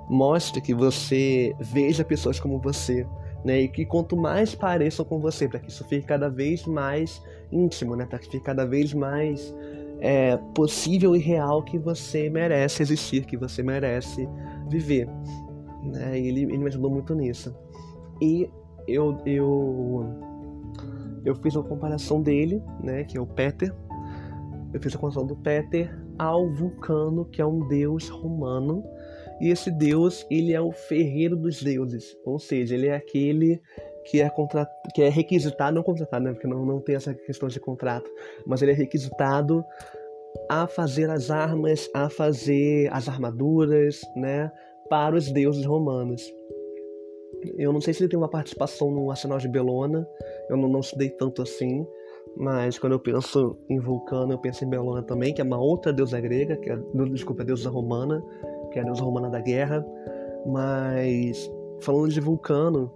mostre, 0.09 0.61
que 0.61 0.75
você 0.75 1.55
veja 1.61 2.05
pessoas 2.05 2.41
como 2.41 2.59
você 2.59 3.07
né? 3.45 3.63
E 3.63 3.69
que 3.69 3.85
quanto 3.85 4.17
mais 4.17 4.55
pareçam 4.55 5.05
com 5.05 5.19
você, 5.19 5.49
para 5.49 5.59
que 5.61 5.71
isso 5.71 5.85
fique 5.85 6.07
cada 6.07 6.29
vez 6.29 6.67
mais 6.67 7.23
íntimo, 7.51 7.97
né? 7.97 8.07
Para 8.07 8.19
que 8.19 8.27
fique 8.27 8.45
cada 8.45 8.65
vez 8.65 8.93
mais 8.93 9.55
é, 10.01 10.37
possível 10.55 11.15
e 11.15 11.19
real 11.19 11.63
que 11.63 11.79
você 11.79 12.29
merece 12.31 12.83
existir, 12.83 13.25
que 13.25 13.37
você 13.37 13.63
merece 13.63 14.29
viver. 14.69 15.09
Né? 15.83 16.19
Ele, 16.19 16.43
ele 16.43 16.59
me 16.59 16.67
ajudou 16.67 16.91
muito 16.91 17.15
nisso. 17.15 17.55
E 18.21 18.51
eu, 18.87 19.17
eu, 19.25 20.07
eu 21.25 21.35
fiz 21.37 21.55
uma 21.55 21.65
comparação 21.65 22.21
dele, 22.21 22.63
né? 22.83 23.05
Que 23.05 23.17
é 23.17 23.21
o 23.21 23.27
Peter. 23.27 23.75
Eu 24.73 24.81
fiz 24.81 24.95
a 24.95 24.99
comparação 24.99 25.27
do 25.27 25.37
Peter 25.37 25.99
ao 26.19 26.49
Vulcano, 26.51 27.25
que 27.25 27.41
é 27.41 27.47
um 27.47 27.67
deus 27.67 28.09
romano 28.09 28.85
e 29.41 29.49
esse 29.49 29.71
Deus, 29.71 30.27
ele 30.31 30.53
é 30.53 30.61
o 30.61 30.71
ferreiro 30.71 31.37
dos 31.37 31.63
deuses, 31.63 32.17
ou 32.25 32.39
seja, 32.39 32.75
ele 32.75 32.89
é 32.89 32.95
aquele 32.95 33.61
que 34.05 34.21
é, 34.21 34.31
que 34.95 35.03
é 35.03 35.09
requisitado, 35.09 35.75
não 35.75 35.83
contratado, 35.83 36.25
né? 36.25 36.33
porque 36.33 36.47
não, 36.47 36.65
não 36.65 36.81
tem 36.81 36.95
essa 36.95 37.15
questão 37.15 37.49
de 37.49 37.61
contrato, 37.61 38.11
mas 38.47 38.61
ele 38.61 38.73
é 38.73 38.75
requisitado 38.75 39.65
a 40.49 40.67
fazer 40.67 41.09
as 41.11 41.31
armas, 41.31 41.89
a 41.95 42.09
fazer 42.11 42.93
as 42.93 43.09
armaduras, 43.09 44.01
né, 44.17 44.51
para 44.89 45.17
os 45.17 45.31
deuses 45.31 45.65
romanos. 45.65 46.23
Eu 47.57 47.73
não 47.73 47.81
sei 47.81 47.95
se 47.95 48.03
ele 48.03 48.11
tem 48.11 48.19
uma 48.19 48.29
participação 48.29 48.91
no 48.91 49.11
Arsenal 49.11 49.39
de 49.39 49.49
Belona, 49.49 50.07
eu 50.49 50.57
não, 50.57 50.69
não 50.69 50.81
estudei 50.81 51.09
tanto 51.09 51.43
assim, 51.43 51.87
mas 52.37 52.79
quando 52.79 52.93
eu 52.93 53.01
penso 53.01 53.57
em 53.69 53.79
Vulcano, 53.79 54.33
eu 54.33 54.39
penso 54.39 54.65
em 54.65 54.69
Belona 54.69 55.03
também, 55.03 55.33
que 55.33 55.41
é 55.41 55.45
uma 55.45 55.59
outra 55.59 55.93
deusa 55.93 56.21
grega, 56.21 56.57
que 56.57 56.71
é, 56.71 56.79
desculpa, 57.11 57.45
deusa 57.45 57.71
romana, 57.71 58.23
que 58.71 58.79
é 58.79 58.83
a 58.83 58.85
deusa 58.85 59.03
romana 59.03 59.29
da 59.29 59.41
guerra. 59.41 59.85
Mas 60.47 61.51
falando 61.81 62.11
de 62.11 62.21
Vulcano, 62.21 62.91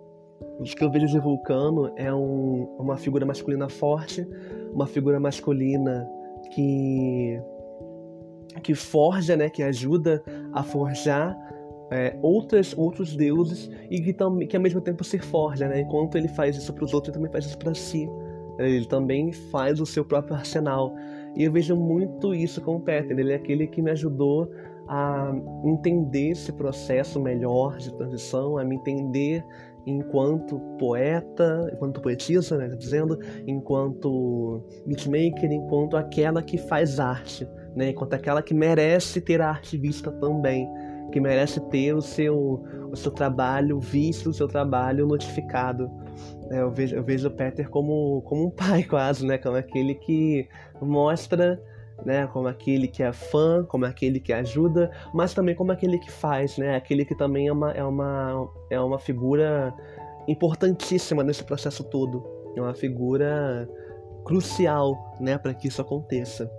o 0.58 0.64
que 0.64 0.84
eu 0.84 0.90
vejo 0.90 1.06
de 1.06 1.18
Vulcano 1.18 1.92
é 1.96 2.12
um, 2.12 2.76
uma 2.78 2.96
figura 2.96 3.26
masculina 3.26 3.68
forte, 3.68 4.26
uma 4.72 4.86
figura 4.86 5.18
masculina 5.18 6.08
que 6.52 7.40
que 8.62 8.74
forja, 8.74 9.36
né, 9.36 9.50
que 9.50 9.62
ajuda 9.62 10.22
a 10.52 10.62
forjar 10.62 11.36
é, 11.90 12.16
outras, 12.22 12.76
outros 12.76 13.14
deuses 13.14 13.70
e 13.90 14.00
que, 14.00 14.12
também, 14.12 14.46
que 14.48 14.56
ao 14.56 14.62
mesmo 14.62 14.80
tempo 14.80 15.04
se 15.04 15.18
forja, 15.18 15.68
né? 15.68 15.80
Enquanto 15.80 16.16
ele 16.16 16.28
faz 16.28 16.56
isso 16.56 16.72
para 16.72 16.84
os 16.84 16.94
outros, 16.94 17.14
ele 17.14 17.18
também 17.18 17.32
faz 17.32 17.46
isso 17.46 17.58
para 17.58 17.74
si. 17.74 18.08
Ele 18.58 18.86
também 18.86 19.32
faz 19.32 19.80
o 19.80 19.86
seu 19.86 20.04
próprio 20.04 20.34
arsenal. 20.34 20.94
E 21.36 21.44
eu 21.44 21.52
vejo 21.52 21.76
muito 21.76 22.34
isso 22.34 22.60
com 22.60 22.76
o 22.76 22.80
Peter. 22.80 23.18
Ele 23.18 23.32
é 23.32 23.36
aquele 23.36 23.66
que 23.66 23.82
me 23.82 23.90
ajudou 23.90 24.48
a 24.88 25.32
entender 25.64 26.30
esse 26.30 26.52
processo 26.52 27.20
melhor 27.20 27.78
de 27.78 27.92
transição, 27.94 28.58
a 28.58 28.64
me 28.64 28.76
entender 28.76 29.44
enquanto 29.86 30.58
poeta, 30.78 31.70
enquanto 31.72 32.00
poetisa, 32.00 32.56
né, 32.56 32.68
dizendo, 32.68 33.18
enquanto 33.46 34.62
beatmaker, 34.86 35.52
enquanto 35.52 35.96
aquela 35.96 36.42
que 36.42 36.56
faz 36.56 36.98
arte, 36.98 37.46
né, 37.74 37.90
enquanto 37.90 38.14
aquela 38.14 38.42
que 38.42 38.54
merece 38.54 39.20
ter 39.20 39.40
a 39.40 39.50
arte 39.50 39.76
vista 39.76 40.10
também, 40.10 40.68
que 41.12 41.20
merece 41.20 41.60
ter 41.68 41.94
o 41.94 42.00
seu, 42.00 42.64
o 42.90 42.96
seu 42.96 43.12
trabalho 43.12 43.78
visto, 43.78 44.30
o 44.30 44.34
seu 44.34 44.48
trabalho 44.48 45.06
notificado. 45.06 45.90
É, 46.50 46.60
eu, 46.60 46.70
vejo, 46.70 46.96
eu 46.96 47.02
vejo 47.02 47.28
o 47.28 47.30
Peter 47.30 47.68
como, 47.68 48.22
como 48.22 48.46
um 48.46 48.50
pai 48.50 48.82
quase, 48.88 49.26
né, 49.26 49.38
como 49.38 49.56
aquele 49.56 49.94
que 49.94 50.48
mostra 50.80 51.60
né, 52.04 52.26
como 52.26 52.46
aquele 52.46 52.86
que 52.86 53.02
é 53.02 53.12
fã, 53.12 53.64
como 53.64 53.86
aquele 53.86 54.20
que 54.20 54.32
ajuda, 54.32 54.90
mas 55.12 55.32
também 55.32 55.54
como 55.54 55.72
aquele 55.72 55.98
que 55.98 56.10
faz, 56.10 56.58
né, 56.58 56.76
aquele 56.76 57.04
que 57.04 57.14
também 57.14 57.48
é 57.48 57.52
uma, 57.52 57.70
é 57.72 57.84
uma, 57.84 58.50
é 58.70 58.80
uma 58.80 58.98
figura 58.98 59.74
importantíssima 60.28 61.22
nesse 61.22 61.42
processo 61.42 61.82
todo, 61.84 62.24
é 62.54 62.60
uma 62.60 62.74
figura 62.74 63.68
crucial, 64.24 65.16
né, 65.20 65.38
para 65.38 65.54
que 65.54 65.68
isso 65.68 65.80
aconteça. 65.80 66.50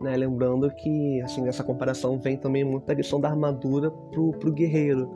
Né, 0.00 0.16
lembrando 0.16 0.68
que 0.74 1.22
assim 1.22 1.46
essa 1.48 1.62
comparação 1.62 2.18
vem 2.18 2.36
também 2.36 2.64
muito 2.64 2.84
da 2.84 2.94
questão 2.94 3.20
da 3.20 3.28
armadura 3.28 3.90
pro, 3.90 4.32
pro 4.32 4.52
guerreiro, 4.52 5.10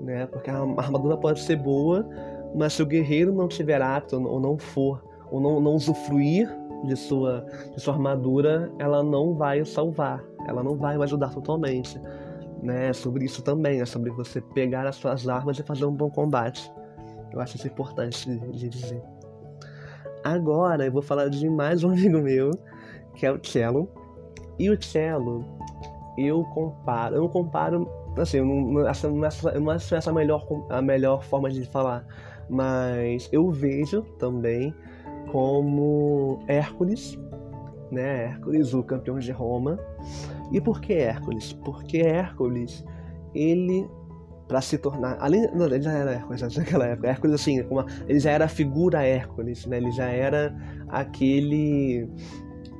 né, 0.00 0.26
porque 0.26 0.50
a 0.50 0.56
armadura 0.56 1.16
pode 1.16 1.40
ser 1.40 1.56
boa, 1.56 2.08
mas 2.54 2.74
se 2.74 2.82
o 2.82 2.86
guerreiro 2.86 3.32
não 3.32 3.48
tiver 3.48 3.80
apto 3.80 4.16
ou 4.16 4.40
não 4.40 4.58
for 4.58 5.02
ou 5.30 5.40
não, 5.40 5.60
não 5.60 5.74
usufruir 5.74 6.59
de 6.84 6.96
sua, 6.96 7.44
de 7.74 7.80
sua 7.80 7.94
armadura, 7.94 8.70
ela 8.78 9.02
não 9.02 9.34
vai 9.34 9.60
o 9.60 9.66
salvar, 9.66 10.22
ela 10.46 10.62
não 10.62 10.76
vai 10.76 10.96
o 10.96 11.02
ajudar 11.02 11.30
totalmente. 11.30 12.00
Né? 12.62 12.88
É 12.88 12.92
sobre 12.92 13.24
isso 13.24 13.42
também, 13.42 13.80
é 13.80 13.86
sobre 13.86 14.10
você 14.10 14.40
pegar 14.40 14.86
as 14.86 14.96
suas 14.96 15.28
armas 15.28 15.58
e 15.58 15.62
fazer 15.62 15.84
um 15.84 15.94
bom 15.94 16.10
combate. 16.10 16.70
Eu 17.32 17.40
acho 17.40 17.56
isso 17.56 17.66
importante 17.66 18.28
de, 18.28 18.38
de 18.52 18.68
dizer. 18.68 19.02
Agora 20.22 20.84
eu 20.84 20.92
vou 20.92 21.02
falar 21.02 21.28
de 21.28 21.48
mais 21.48 21.82
um 21.82 21.90
amigo 21.90 22.20
meu, 22.20 22.50
que 23.14 23.24
é 23.24 23.32
o 23.32 23.42
Cello. 23.42 23.88
E 24.58 24.68
o 24.68 24.82
Cello, 24.82 25.44
eu 26.18 26.44
comparo, 26.44 27.16
eu 27.16 27.28
comparo, 27.28 27.88
assim, 28.18 28.38
eu 28.38 28.44
não, 28.44 28.86
essa, 28.86 29.06
eu 29.06 29.60
não 29.60 29.70
acho 29.70 29.94
essa 29.94 30.10
a 30.10 30.12
melhor, 30.12 30.46
a 30.68 30.82
melhor 30.82 31.22
forma 31.22 31.48
de 31.48 31.64
falar, 31.64 32.04
mas 32.48 33.28
eu 33.32 33.50
vejo 33.50 34.02
também 34.18 34.74
como 35.30 36.44
Hércules, 36.48 37.18
né? 37.90 38.24
Hércules, 38.24 38.74
o 38.74 38.82
campeão 38.82 39.18
de 39.18 39.32
Roma. 39.32 39.78
E 40.52 40.60
por 40.60 40.80
que 40.80 40.92
Hércules? 40.92 41.52
Porque 41.52 41.98
Hércules, 41.98 42.84
ele 43.34 43.88
para 44.48 44.60
se 44.60 44.78
tornar, 44.78 45.16
além, 45.20 45.46
não, 45.54 45.66
ele 45.66 45.80
já 45.80 45.92
era 45.92 46.12
Hércules 46.12 46.56
naquela 46.56 46.86
época. 46.86 47.08
Hércules 47.08 47.34
assim, 47.40 47.60
uma, 47.70 47.86
ele 48.08 48.18
já 48.18 48.32
era 48.32 48.46
a 48.46 48.48
figura 48.48 49.06
Hércules, 49.06 49.64
né? 49.66 49.76
Ele 49.76 49.92
já 49.92 50.08
era 50.08 50.52
aquele 50.88 52.08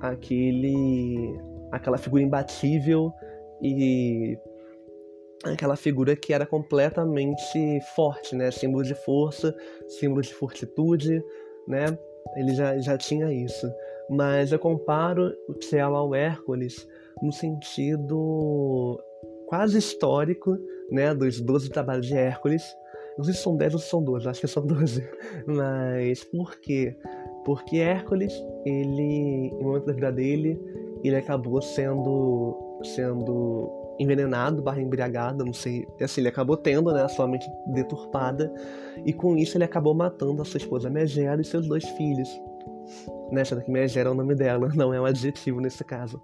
aquele 0.00 1.38
aquela 1.70 1.96
figura 1.96 2.22
imbatível 2.24 3.12
e 3.62 4.36
aquela 5.44 5.76
figura 5.76 6.16
que 6.16 6.32
era 6.32 6.44
completamente 6.44 7.80
forte, 7.94 8.34
né? 8.34 8.50
Símbolo 8.50 8.82
de 8.82 8.94
força, 8.94 9.54
símbolo 9.86 10.22
de 10.22 10.34
fortitude, 10.34 11.22
né? 11.68 11.86
Ele 12.37 12.54
já, 12.54 12.78
já 12.78 12.96
tinha 12.96 13.33
isso. 13.33 13.70
Mas 14.09 14.52
eu 14.52 14.59
comparo 14.59 15.33
o 15.48 15.62
Cielo 15.62 15.96
ao 15.96 16.14
Hércules 16.14 16.87
no 17.22 17.33
sentido 17.33 19.00
quase 19.46 19.78
histórico, 19.78 20.56
né, 20.90 21.14
dos 21.14 21.40
12 21.40 21.70
trabalhos 21.70 22.06
de 22.06 22.16
Hércules. 22.16 22.62
Não 23.16 23.24
sei 23.24 23.35
se 23.35 23.42
são 23.42 23.56
10 23.56 23.74
ou 23.74 23.80
se 23.80 23.88
são 23.88 24.02
12, 24.02 24.28
acho 24.28 24.40
que 24.40 24.46
são 24.46 24.66
12. 24.66 25.09
Mas 25.46 26.24
por 26.24 26.59
quê? 26.61 26.96
Porque 27.44 27.78
Hércules, 27.78 28.33
ele, 28.64 29.02
em 29.02 29.54
um 29.54 29.64
momento 29.64 29.87
da 29.87 29.92
vida 29.92 30.12
dele, 30.12 30.61
ele 31.02 31.16
acabou 31.16 31.61
sendo, 31.61 32.78
sendo 32.83 33.80
envenenado, 34.00 34.62
barra 34.62 34.80
embriagado, 34.80 35.44
não 35.44 35.52
sei. 35.52 35.86
Assim, 36.00 36.22
ele 36.22 36.28
acabou 36.28 36.56
tendo 36.56 36.90
né, 36.90 37.04
a 37.04 37.08
sua 37.08 37.28
mente 37.28 37.46
deturpada. 37.66 38.52
E 39.04 39.12
com 39.12 39.36
isso 39.36 39.58
ele 39.58 39.64
acabou 39.64 39.94
matando 39.94 40.40
a 40.40 40.44
sua 40.44 40.58
esposa 40.58 40.88
Megera 40.88 41.40
e 41.40 41.44
seus 41.44 41.68
dois 41.68 41.84
filhos. 41.90 42.28
Né, 43.30 43.44
sendo 43.44 43.62
que 43.62 43.70
Megera 43.70 44.08
é 44.08 44.12
o 44.12 44.14
nome 44.14 44.34
dela, 44.34 44.70
não 44.74 44.92
é 44.92 45.00
um 45.00 45.04
adjetivo 45.04 45.60
nesse 45.60 45.84
caso. 45.84 46.20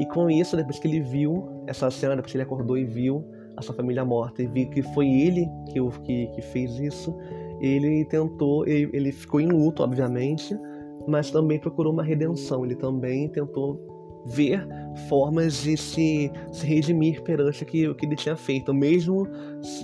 E 0.00 0.06
com 0.06 0.28
isso, 0.28 0.56
depois 0.56 0.78
que 0.80 0.88
ele 0.88 1.00
viu 1.00 1.48
essa 1.68 1.88
cena, 1.90 2.16
depois 2.16 2.32
que 2.32 2.36
ele 2.36 2.42
acordou 2.42 2.76
e 2.76 2.84
viu 2.84 3.24
a 3.56 3.62
sua 3.62 3.74
família 3.74 4.04
morta 4.04 4.42
e 4.42 4.46
viu 4.48 4.68
que 4.68 4.82
foi 4.82 5.06
ele 5.06 5.48
que, 5.68 5.80
que, 6.02 6.26
que 6.26 6.42
fez 6.42 6.76
isso, 6.80 7.16
ele 7.60 8.04
tentou, 8.06 8.66
ele, 8.66 8.90
ele 8.92 9.12
ficou 9.12 9.40
em 9.40 9.46
luto, 9.46 9.84
obviamente, 9.84 10.58
mas 11.06 11.30
também 11.30 11.60
procurou 11.60 11.92
uma 11.92 12.02
redenção. 12.02 12.64
Ele 12.64 12.74
também 12.74 13.28
tentou 13.28 13.93
ver 14.24 14.66
formas 15.08 15.62
de 15.62 15.76
se, 15.76 16.30
se 16.52 16.66
redimir 16.66 17.22
perante 17.22 17.62
o 17.62 17.66
que, 17.66 17.88
o 17.88 17.94
que 17.94 18.06
ele 18.06 18.16
tinha 18.16 18.36
feito, 18.36 18.72
mesmo 18.72 19.28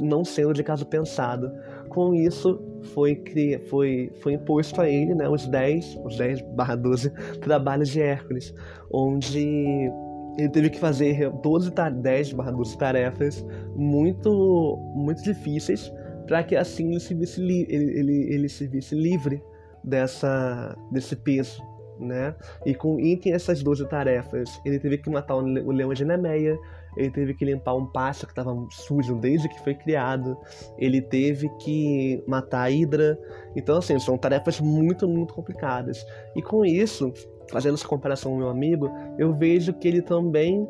não 0.00 0.24
sendo 0.24 0.52
de 0.52 0.62
caso 0.62 0.86
pensado. 0.86 1.50
Com 1.88 2.14
isso, 2.14 2.60
foi, 2.94 3.22
foi, 3.68 4.12
foi 4.20 4.34
imposto 4.34 4.80
a 4.80 4.88
ele 4.88 5.14
né, 5.14 5.28
os 5.28 5.46
10, 5.46 6.00
os 6.04 6.16
10 6.16 6.42
barra 6.54 6.76
12 6.76 7.10
trabalhos 7.40 7.88
de 7.88 8.00
Hércules, 8.00 8.54
onde 8.92 9.90
ele 10.38 10.48
teve 10.48 10.70
que 10.70 10.78
fazer 10.78 11.30
12 11.42 11.72
10 12.00 12.32
barra 12.32 12.52
12 12.52 12.78
tarefas 12.78 13.44
muito, 13.74 14.78
muito 14.94 15.22
difíceis 15.22 15.92
para 16.26 16.44
que 16.44 16.54
assim 16.54 16.90
ele 16.90 17.00
se 17.00 17.12
visse, 17.12 17.42
ele, 17.42 17.66
ele, 17.68 18.34
ele 18.34 18.48
se 18.48 18.66
visse 18.68 18.94
livre 18.94 19.42
dessa, 19.82 20.76
desse 20.92 21.16
peso 21.16 21.60
né? 22.00 22.34
E 22.64 22.74
com 22.74 22.98
entre 22.98 23.30
essas 23.30 23.62
12 23.62 23.88
tarefas, 23.88 24.60
ele 24.64 24.78
teve 24.78 24.98
que 24.98 25.10
matar 25.10 25.36
o 25.36 25.70
leão 25.70 25.92
de 25.92 26.04
Nemeia, 26.04 26.58
ele 26.96 27.10
teve 27.10 27.34
que 27.34 27.44
limpar 27.44 27.74
um 27.74 27.86
pasto 27.86 28.26
que 28.26 28.32
estava 28.32 28.54
sujo 28.70 29.14
desde 29.14 29.48
que 29.48 29.60
foi 29.62 29.74
criado, 29.74 30.36
ele 30.78 31.00
teve 31.00 31.48
que 31.60 32.22
matar 32.26 32.62
a 32.62 32.70
Hidra. 32.70 33.18
Então, 33.54 33.78
assim, 33.78 33.98
são 33.98 34.18
tarefas 34.18 34.60
muito, 34.60 35.08
muito 35.08 35.32
complicadas. 35.34 36.04
E 36.34 36.42
com 36.42 36.64
isso, 36.64 37.12
fazendo 37.50 37.74
essa 37.74 37.86
comparação 37.86 38.32
com 38.32 38.38
meu 38.38 38.48
amigo, 38.48 38.90
eu 39.18 39.32
vejo 39.32 39.72
que 39.74 39.86
ele 39.86 40.02
também 40.02 40.66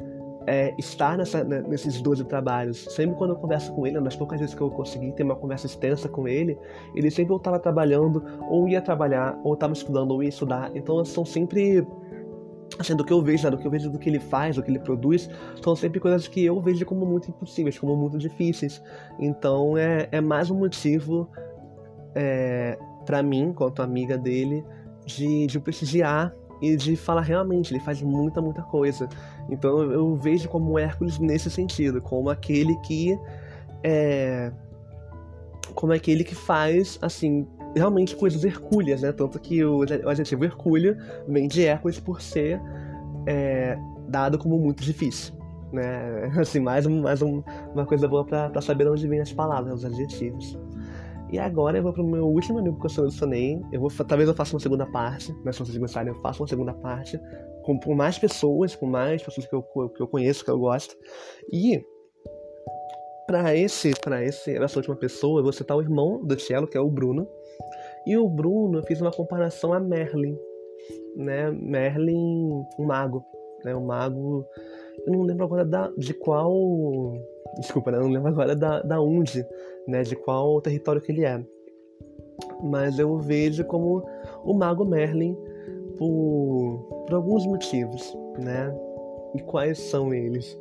é, 0.51 0.75
estar 0.77 1.17
nessa, 1.17 1.45
né, 1.45 1.63
nesses 1.69 2.03
12 2.03 2.25
trabalhos. 2.25 2.85
Sempre 2.91 3.15
quando 3.15 3.31
eu 3.31 3.37
converso 3.37 3.73
com 3.73 3.87
ele, 3.87 3.97
uma 3.97 4.05
das 4.05 4.17
poucas 4.17 4.41
vezes 4.41 4.53
que 4.53 4.61
eu 4.61 4.69
consegui 4.69 5.13
ter 5.13 5.23
uma 5.23 5.37
conversa 5.37 5.67
extensa 5.67 6.09
com 6.09 6.27
ele, 6.27 6.59
ele 6.93 7.09
sempre 7.09 7.37
estava 7.37 7.57
trabalhando, 7.61 8.25
ou 8.51 8.69
ia 8.69 8.83
trabalhar, 8.83 9.39
ou 9.45 9.55
estava 9.55 9.73
estudando, 9.73 10.11
ou 10.11 10.25
ia 10.25 10.29
estudar. 10.29 10.73
Então 10.75 11.05
são 11.05 11.25
sempre 11.25 11.87
assim, 12.81 12.97
do 12.97 13.05
que 13.05 13.13
eu 13.13 13.23
vejo, 13.23 13.45
né, 13.45 13.51
do 13.51 13.59
que 13.59 13.67
eu 13.67 13.71
vejo 13.71 13.91
do 13.91 13.99
que 13.99 14.09
ele 14.09 14.19
faz, 14.19 14.57
do 14.57 14.63
que 14.63 14.73
ele 14.73 14.81
produz, 14.81 15.31
são 15.63 15.77
sempre 15.77 16.01
coisas 16.01 16.27
que 16.27 16.45
eu 16.45 16.61
vejo 16.61 16.85
como 16.85 17.07
muito 17.07 17.31
impossíveis, 17.31 17.79
como 17.79 17.95
muito 17.95 18.19
difíceis. 18.19 18.83
Então 19.21 19.79
é, 19.79 20.09
é 20.11 20.21
mais 20.21 20.51
um 20.51 20.59
motivo 20.59 21.29
é, 22.13 22.77
para 23.07 23.23
mim, 23.23 23.53
quanto 23.53 23.83
amiga 23.83 24.19
dele, 24.19 24.65
de, 25.07 25.47
de 25.47 25.61
prestigiar 25.61 26.35
e 26.61 26.77
de 26.77 26.97
falar 26.97 27.23
realmente, 27.23 27.73
ele 27.73 27.81
faz 27.81 28.03
muita, 28.03 28.41
muita 28.41 28.63
coisa. 28.63 29.09
Então 29.49 29.83
eu 29.93 30.17
vejo 30.17 30.49
como 30.49 30.79
Hércules 30.79 31.19
nesse 31.19 31.51
sentido, 31.51 32.01
como 32.01 32.31
aquele 32.31 32.77
que 32.81 33.19
é. 33.83 34.53
Como 35.75 35.93
aquele 35.93 36.25
que 36.25 36.35
faz, 36.35 36.99
assim, 37.01 37.47
realmente 37.77 38.17
coisas 38.17 38.45
hercúleas, 38.45 39.03
né? 39.03 39.13
Tanto 39.13 39.39
que 39.39 39.65
o, 39.65 39.79
o 39.79 40.09
adjetivo 40.09 40.45
hercúleo 40.45 40.97
vem 41.29 41.47
de 41.47 41.65
Hércules 41.65 42.01
por 42.01 42.21
ser 42.21 42.61
é, 43.27 43.79
dado 44.09 44.39
como 44.39 44.59
muito 44.59 44.83
difícil. 44.83 45.35
Né? 45.73 46.31
Assim, 46.39 46.61
mais, 46.61 46.87
um, 46.87 47.03
mais 47.03 47.23
um, 47.23 47.43
uma 47.73 47.87
coisa 47.87 48.09
boa 48.09 48.25
para 48.25 48.61
saber 48.61 48.85
de 48.85 48.91
onde 48.91 49.07
vêm 49.07 49.21
as 49.21 49.33
palavras, 49.33 49.75
os 49.75 49.85
adjetivos. 49.85 50.59
E 51.33 51.39
agora 51.39 51.79
eu 51.79 51.83
vou 51.83 51.93
pro 51.93 52.05
meu 52.05 52.27
último 52.27 52.59
amigo 52.59 52.79
que 52.79 52.87
eu 52.87 52.91
selecionei. 52.91 53.61
Eu 53.73 53.81
vou, 53.81 53.91
talvez 54.07 54.29
eu 54.29 54.35
faça 54.35 54.55
uma 54.55 54.61
segunda 54.61 54.87
parte, 54.87 55.33
mas 55.45 55.57
se 55.57 55.65
vocês 55.65 55.77
gostarem, 55.77 56.13
eu 56.13 56.21
faço 56.21 56.43
uma 56.43 56.49
segunda 56.49 56.75
parte 56.75 57.21
com, 57.63 57.79
com 57.79 57.95
mais 57.95 58.19
pessoas, 58.19 58.75
com 58.75 58.87
mais 58.87 59.23
pessoas 59.23 59.47
que 59.47 59.55
eu, 59.55 59.63
que 59.63 60.03
eu 60.03 60.09
conheço, 60.09 60.45
que 60.45 60.51
eu 60.51 60.59
gosto. 60.59 60.97
E 61.53 61.85
para 63.31 63.55
esse, 63.55 63.93
para 64.01 64.25
esse, 64.25 64.57
essa 64.57 64.79
última 64.81 64.97
pessoa, 64.97 65.39
eu 65.39 65.45
vou 65.45 65.53
citar 65.53 65.77
o 65.77 65.81
irmão 65.81 66.21
do 66.25 66.39
Cello, 66.39 66.67
que 66.67 66.77
é 66.77 66.81
o 66.81 66.91
Bruno. 66.91 67.29
E 68.05 68.17
o 68.17 68.29
Bruno, 68.29 68.79
eu 68.79 68.83
fiz 68.83 69.01
uma 69.01 69.13
comparação 69.13 69.73
a 69.73 69.79
Merlin, 69.79 70.37
né? 71.15 71.49
Merlin, 71.53 72.65
um 72.77 72.85
mago, 72.85 73.25
né? 73.65 73.77
Um 73.77 73.87
mago, 73.87 74.45
eu 75.07 75.13
não 75.13 75.23
lembro 75.23 75.45
agora 75.45 75.65
da, 75.65 75.93
de 75.97 76.13
qual, 76.13 76.53
desculpa, 77.59 77.91
né? 77.91 77.99
não 77.99 78.09
lembro 78.09 78.29
agora 78.29 78.55
da, 78.55 78.83
da 78.83 79.01
onde, 79.01 79.45
né? 79.87 80.03
De 80.03 80.17
qual 80.17 80.61
território 80.61 81.01
que 81.01 81.13
ele 81.13 81.25
é. 81.25 81.43
Mas 82.63 82.99
eu 82.99 83.19
vejo 83.19 83.65
como 83.65 84.03
o 84.45 84.55
mago 84.55 84.85
Merlin 84.85 85.37
por, 85.99 87.05
por 87.07 87.15
alguns 87.15 87.47
motivos, 87.47 88.17
né? 88.39 88.75
E 89.35 89.41
quais 89.43 89.79
são 89.79 90.13
eles? 90.13 90.59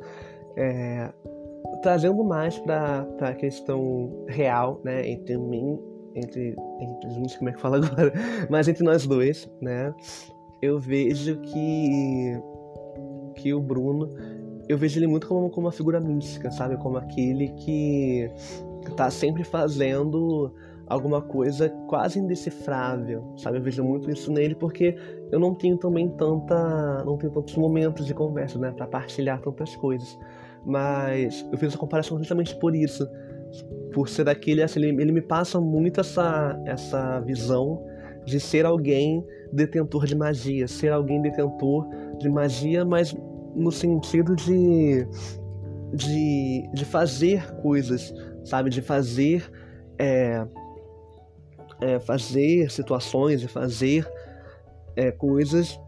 É, 0.56 1.10
trazendo 1.82 2.22
mais 2.24 2.58
para 2.58 3.06
a 3.20 3.34
questão 3.34 4.24
real, 4.28 4.80
né, 4.84 5.08
entre 5.08 5.36
mim, 5.38 5.78
entre, 6.14 6.56
entre 6.80 7.10
gente, 7.10 7.38
como 7.38 7.50
é 7.50 7.52
que 7.52 7.60
fala 7.60 7.76
agora, 7.78 8.12
mas 8.50 8.68
entre 8.68 8.84
nós 8.84 9.06
dois, 9.06 9.50
né, 9.60 9.94
eu 10.60 10.78
vejo 10.78 11.40
que 11.40 12.40
que 13.36 13.54
o 13.54 13.60
Bruno, 13.60 14.10
eu 14.70 14.78
vejo 14.78 15.00
ele 15.00 15.08
muito 15.08 15.26
como, 15.26 15.50
como 15.50 15.66
uma 15.66 15.72
figura 15.72 16.00
mística, 16.00 16.48
sabe, 16.50 16.76
como 16.76 16.96
aquele 16.96 17.48
que 17.48 18.30
tá 18.96 19.10
sempre 19.10 19.42
fazendo 19.42 20.54
alguma 20.86 21.20
coisa 21.20 21.68
quase 21.88 22.20
indecifrável, 22.20 23.34
sabe? 23.36 23.58
Eu 23.58 23.62
vejo 23.62 23.82
muito 23.82 24.08
isso 24.10 24.32
nele 24.32 24.54
porque 24.54 24.96
eu 25.32 25.40
não 25.40 25.56
tenho 25.56 25.76
também 25.76 26.08
tanta, 26.10 27.02
não 27.04 27.18
tenho 27.18 27.32
tantos 27.32 27.56
momentos 27.56 28.06
de 28.06 28.14
conversa, 28.14 28.60
né, 28.60 28.70
para 28.70 28.86
partilhar 28.86 29.40
tantas 29.40 29.74
coisas. 29.74 30.16
Mas 30.64 31.44
eu 31.50 31.58
fiz 31.58 31.70
essa 31.70 31.78
comparação 31.78 32.16
justamente 32.18 32.54
por 32.56 32.74
isso. 32.74 33.04
Por 33.92 34.08
ser 34.08 34.22
daquele, 34.22 34.62
assim, 34.62 34.78
ele, 34.80 35.02
ele 35.02 35.10
me 35.10 35.22
passa 35.22 35.60
muito 35.60 36.00
essa, 36.00 36.60
essa 36.64 37.18
visão 37.20 37.84
de 38.24 38.38
ser 38.38 38.64
alguém 38.64 39.26
detentor 39.52 40.06
de 40.06 40.14
magia, 40.14 40.68
ser 40.68 40.92
alguém 40.92 41.20
detentor 41.20 41.88
de 42.18 42.28
magia, 42.28 42.84
mas 42.84 43.12
no 43.54 43.70
sentido 43.72 44.34
de, 44.36 45.06
de, 45.92 46.68
de 46.72 46.84
fazer 46.84 47.50
coisas, 47.56 48.14
sabe? 48.44 48.70
De 48.70 48.82
fazer, 48.82 49.50
é, 49.98 50.46
é, 51.80 52.00
fazer 52.00 52.70
situações, 52.70 53.40
de 53.40 53.48
fazer 53.48 54.08
é, 54.96 55.10
coisas 55.10 55.78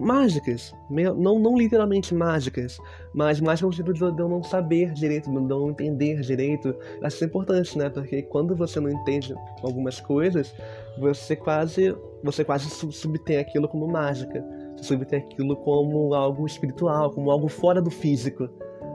mágicas, 0.00 0.74
não, 0.88 1.38
não 1.38 1.56
literalmente 1.56 2.14
mágicas, 2.14 2.78
mas 3.14 3.38
mais 3.38 3.60
no 3.60 3.70
sentido 3.70 3.92
de 3.92 4.00
eu 4.00 4.28
não 4.28 4.42
saber 4.42 4.92
direito, 4.92 5.30
de 5.30 5.36
eu 5.36 5.42
não 5.42 5.70
entender 5.70 6.20
direito. 6.20 6.74
Isso 7.06 7.22
é 7.22 7.26
importante, 7.26 7.76
né? 7.76 7.90
Porque 7.90 8.22
quando 8.22 8.56
você 8.56 8.80
não 8.80 8.88
entende 8.88 9.34
algumas 9.62 10.00
coisas, 10.00 10.54
você 10.98 11.36
quase, 11.36 11.94
você 12.24 12.42
quase 12.42 12.70
subtém 12.70 13.36
aquilo 13.36 13.68
como 13.68 13.86
mágica, 13.86 14.42
você 14.80 14.94
subtém 14.94 15.20
aquilo 15.20 15.56
como 15.56 16.14
algo 16.14 16.46
espiritual, 16.46 17.10
como 17.10 17.30
algo 17.30 17.48
fora 17.48 17.80
do 17.80 17.90
físico, 17.90 18.48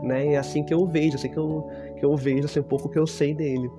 né? 0.04 0.34
É 0.34 0.38
assim 0.38 0.64
que 0.64 0.74
eu 0.74 0.86
vejo, 0.86 1.16
assim 1.16 1.30
que 1.30 1.38
eu, 1.38 1.68
que 1.98 2.06
eu 2.06 2.16
vejo, 2.16 2.46
assim, 2.46 2.60
um 2.60 2.64
pouco 2.64 2.90
que 2.90 3.00
eu 3.00 3.08
sei 3.08 3.34
dele. 3.34 3.70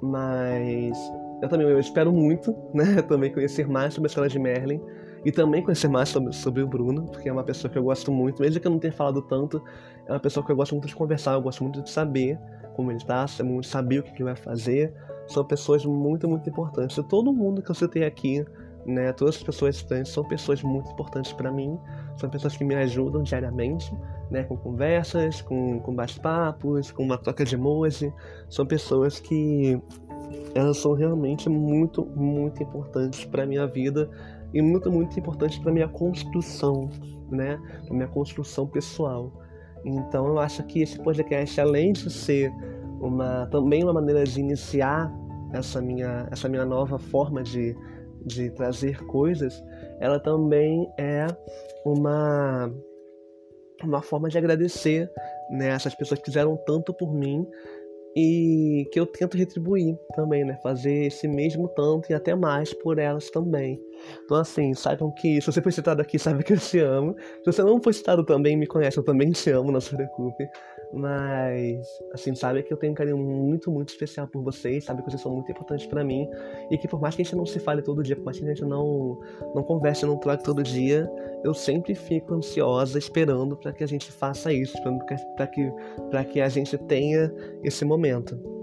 Mas 0.00 0.96
eu 1.42 1.48
também 1.48 1.66
eu 1.66 1.78
espero 1.78 2.12
muito, 2.12 2.54
né? 2.72 3.02
Também 3.02 3.32
conhecer 3.32 3.68
mais 3.68 3.94
sobre 3.94 4.06
a 4.06 4.08
história 4.08 4.30
de 4.30 4.38
Merlin 4.38 4.80
e 5.24 5.32
também 5.32 5.62
conhecer 5.62 5.88
mais 5.88 6.08
sobre, 6.08 6.32
sobre 6.32 6.62
o 6.62 6.68
Bruno, 6.68 7.06
porque 7.06 7.28
é 7.28 7.32
uma 7.32 7.42
pessoa 7.42 7.70
que 7.70 7.76
eu 7.76 7.82
gosto 7.82 8.12
muito, 8.12 8.40
mesmo 8.42 8.60
que 8.60 8.66
eu 8.66 8.70
não 8.70 8.78
tenha 8.78 8.92
falado 8.92 9.20
tanto, 9.22 9.60
é 10.06 10.12
uma 10.12 10.20
pessoa 10.20 10.44
que 10.46 10.52
eu 10.52 10.56
gosto 10.56 10.72
muito 10.72 10.86
de 10.86 10.94
conversar, 10.94 11.34
eu 11.34 11.42
gosto 11.42 11.64
muito 11.64 11.82
de 11.82 11.90
saber 11.90 12.38
como 12.74 12.92
ele 12.92 12.98
está, 12.98 13.26
saber 13.64 13.98
o 13.98 14.02
que 14.02 14.10
ele 14.10 14.24
vai 14.24 14.36
fazer. 14.36 14.92
São 15.26 15.44
pessoas 15.44 15.84
muito, 15.84 16.28
muito 16.28 16.48
importantes. 16.48 16.96
Todo 17.08 17.32
mundo 17.32 17.60
que 17.60 17.68
eu 17.68 17.74
citei 17.74 18.04
aqui, 18.04 18.44
né, 18.86 19.12
todas 19.12 19.36
as 19.36 19.42
pessoas 19.42 19.76
estudantes 19.76 20.12
são 20.12 20.24
pessoas 20.24 20.62
muito 20.62 20.90
importantes 20.90 21.32
para 21.32 21.50
mim, 21.50 21.78
são 22.16 22.30
pessoas 22.30 22.56
que 22.56 22.64
me 22.64 22.74
ajudam 22.76 23.22
diariamente, 23.22 23.92
né, 24.30 24.44
com 24.44 24.56
conversas, 24.56 25.42
com, 25.42 25.80
com 25.80 25.94
bate-papos, 25.94 26.90
com 26.92 27.02
uma 27.02 27.18
troca 27.18 27.44
de 27.44 27.54
emoji. 27.54 28.12
São 28.48 28.64
pessoas 28.64 29.18
que 29.18 29.80
elas 30.54 30.78
são 30.78 30.94
realmente 30.94 31.48
muito, 31.48 32.04
muito 32.04 32.62
importantes 32.62 33.24
para 33.24 33.44
minha 33.44 33.66
vida 33.66 34.08
e 34.54 34.62
muito, 34.62 34.90
muito 34.90 35.18
importante 35.18 35.60
para 35.60 35.72
minha 35.72 35.88
construção, 35.88 36.88
né? 37.30 37.60
Para 37.84 37.94
minha 37.94 38.08
construção 38.08 38.66
pessoal. 38.66 39.32
Então 39.84 40.26
eu 40.26 40.38
acho 40.38 40.62
que 40.64 40.80
esse 40.80 40.98
podcast, 40.98 41.60
além 41.60 41.92
de 41.92 42.10
ser 42.10 42.50
uma 43.00 43.46
também 43.46 43.84
uma 43.84 43.92
maneira 43.92 44.24
de 44.24 44.40
iniciar 44.40 45.12
essa 45.52 45.80
minha 45.80 46.26
essa 46.30 46.48
minha 46.48 46.64
nova 46.64 46.98
forma 46.98 47.42
de, 47.42 47.76
de 48.26 48.50
trazer 48.50 48.98
coisas, 49.06 49.62
ela 50.00 50.18
também 50.18 50.92
é 50.98 51.26
uma 51.84 52.70
uma 53.84 54.02
forma 54.02 54.28
de 54.28 54.38
agradecer 54.38 55.10
né, 55.50 55.68
essas 55.68 55.94
pessoas 55.94 56.18
que 56.18 56.26
fizeram 56.26 56.56
tanto 56.66 56.94
por 56.94 57.14
mim 57.14 57.46
e 58.16 58.88
que 58.90 58.98
eu 58.98 59.06
tento 59.06 59.36
retribuir 59.36 59.94
também, 60.14 60.44
né? 60.44 60.58
Fazer 60.62 61.04
esse 61.04 61.28
mesmo 61.28 61.68
tanto 61.68 62.10
e 62.10 62.14
até 62.14 62.34
mais 62.34 62.72
por 62.72 62.98
elas 62.98 63.28
também. 63.30 63.78
Então, 64.24 64.36
assim, 64.36 64.74
saibam 64.74 65.10
que 65.12 65.40
se 65.40 65.46
você 65.46 65.60
foi 65.62 65.72
citado 65.72 66.00
aqui, 66.02 66.18
sabe 66.18 66.42
que 66.42 66.52
eu 66.52 66.58
te 66.58 66.78
amo. 66.78 67.14
Se 67.44 67.52
você 67.52 67.62
não 67.62 67.80
foi 67.80 67.92
citado 67.92 68.24
também, 68.24 68.56
me 68.56 68.66
conhece, 68.66 68.98
eu 68.98 69.04
também 69.04 69.30
te 69.30 69.50
amo, 69.50 69.72
não 69.72 69.80
se 69.80 69.94
preocupe. 69.94 70.48
Mas, 70.92 71.86
assim, 72.12 72.34
sabe 72.34 72.62
que 72.62 72.72
eu 72.72 72.76
tenho 72.76 72.92
um 72.92 72.94
carinho 72.94 73.18
muito, 73.18 73.70
muito 73.70 73.88
especial 73.88 74.28
por 74.28 74.42
vocês, 74.42 74.84
sabe 74.84 75.02
que 75.02 75.10
vocês 75.10 75.20
são 75.20 75.32
muito 75.32 75.50
importantes 75.50 75.86
para 75.86 76.04
mim. 76.04 76.28
E 76.70 76.78
que 76.78 76.88
por 76.88 77.00
mais 77.00 77.14
que 77.14 77.22
a 77.22 77.24
gente 77.24 77.36
não 77.36 77.46
se 77.46 77.58
fale 77.58 77.82
todo 77.82 78.02
dia, 78.02 78.16
por 78.16 78.24
mais 78.24 78.38
que 78.38 78.44
a 78.44 78.48
gente 78.48 78.64
não, 78.64 79.18
não 79.54 79.62
converse, 79.62 80.06
não 80.06 80.16
troque 80.16 80.44
todo 80.44 80.62
dia, 80.62 81.10
eu 81.44 81.54
sempre 81.54 81.94
fico 81.94 82.34
ansiosa, 82.34 82.98
esperando 82.98 83.56
para 83.56 83.72
que 83.72 83.84
a 83.84 83.86
gente 83.86 84.10
faça 84.12 84.52
isso, 84.52 84.76
para 85.36 85.46
que, 85.46 85.70
que, 86.10 86.32
que 86.32 86.40
a 86.40 86.48
gente 86.48 86.76
tenha 86.78 87.32
esse 87.62 87.84
momento. 87.84 88.55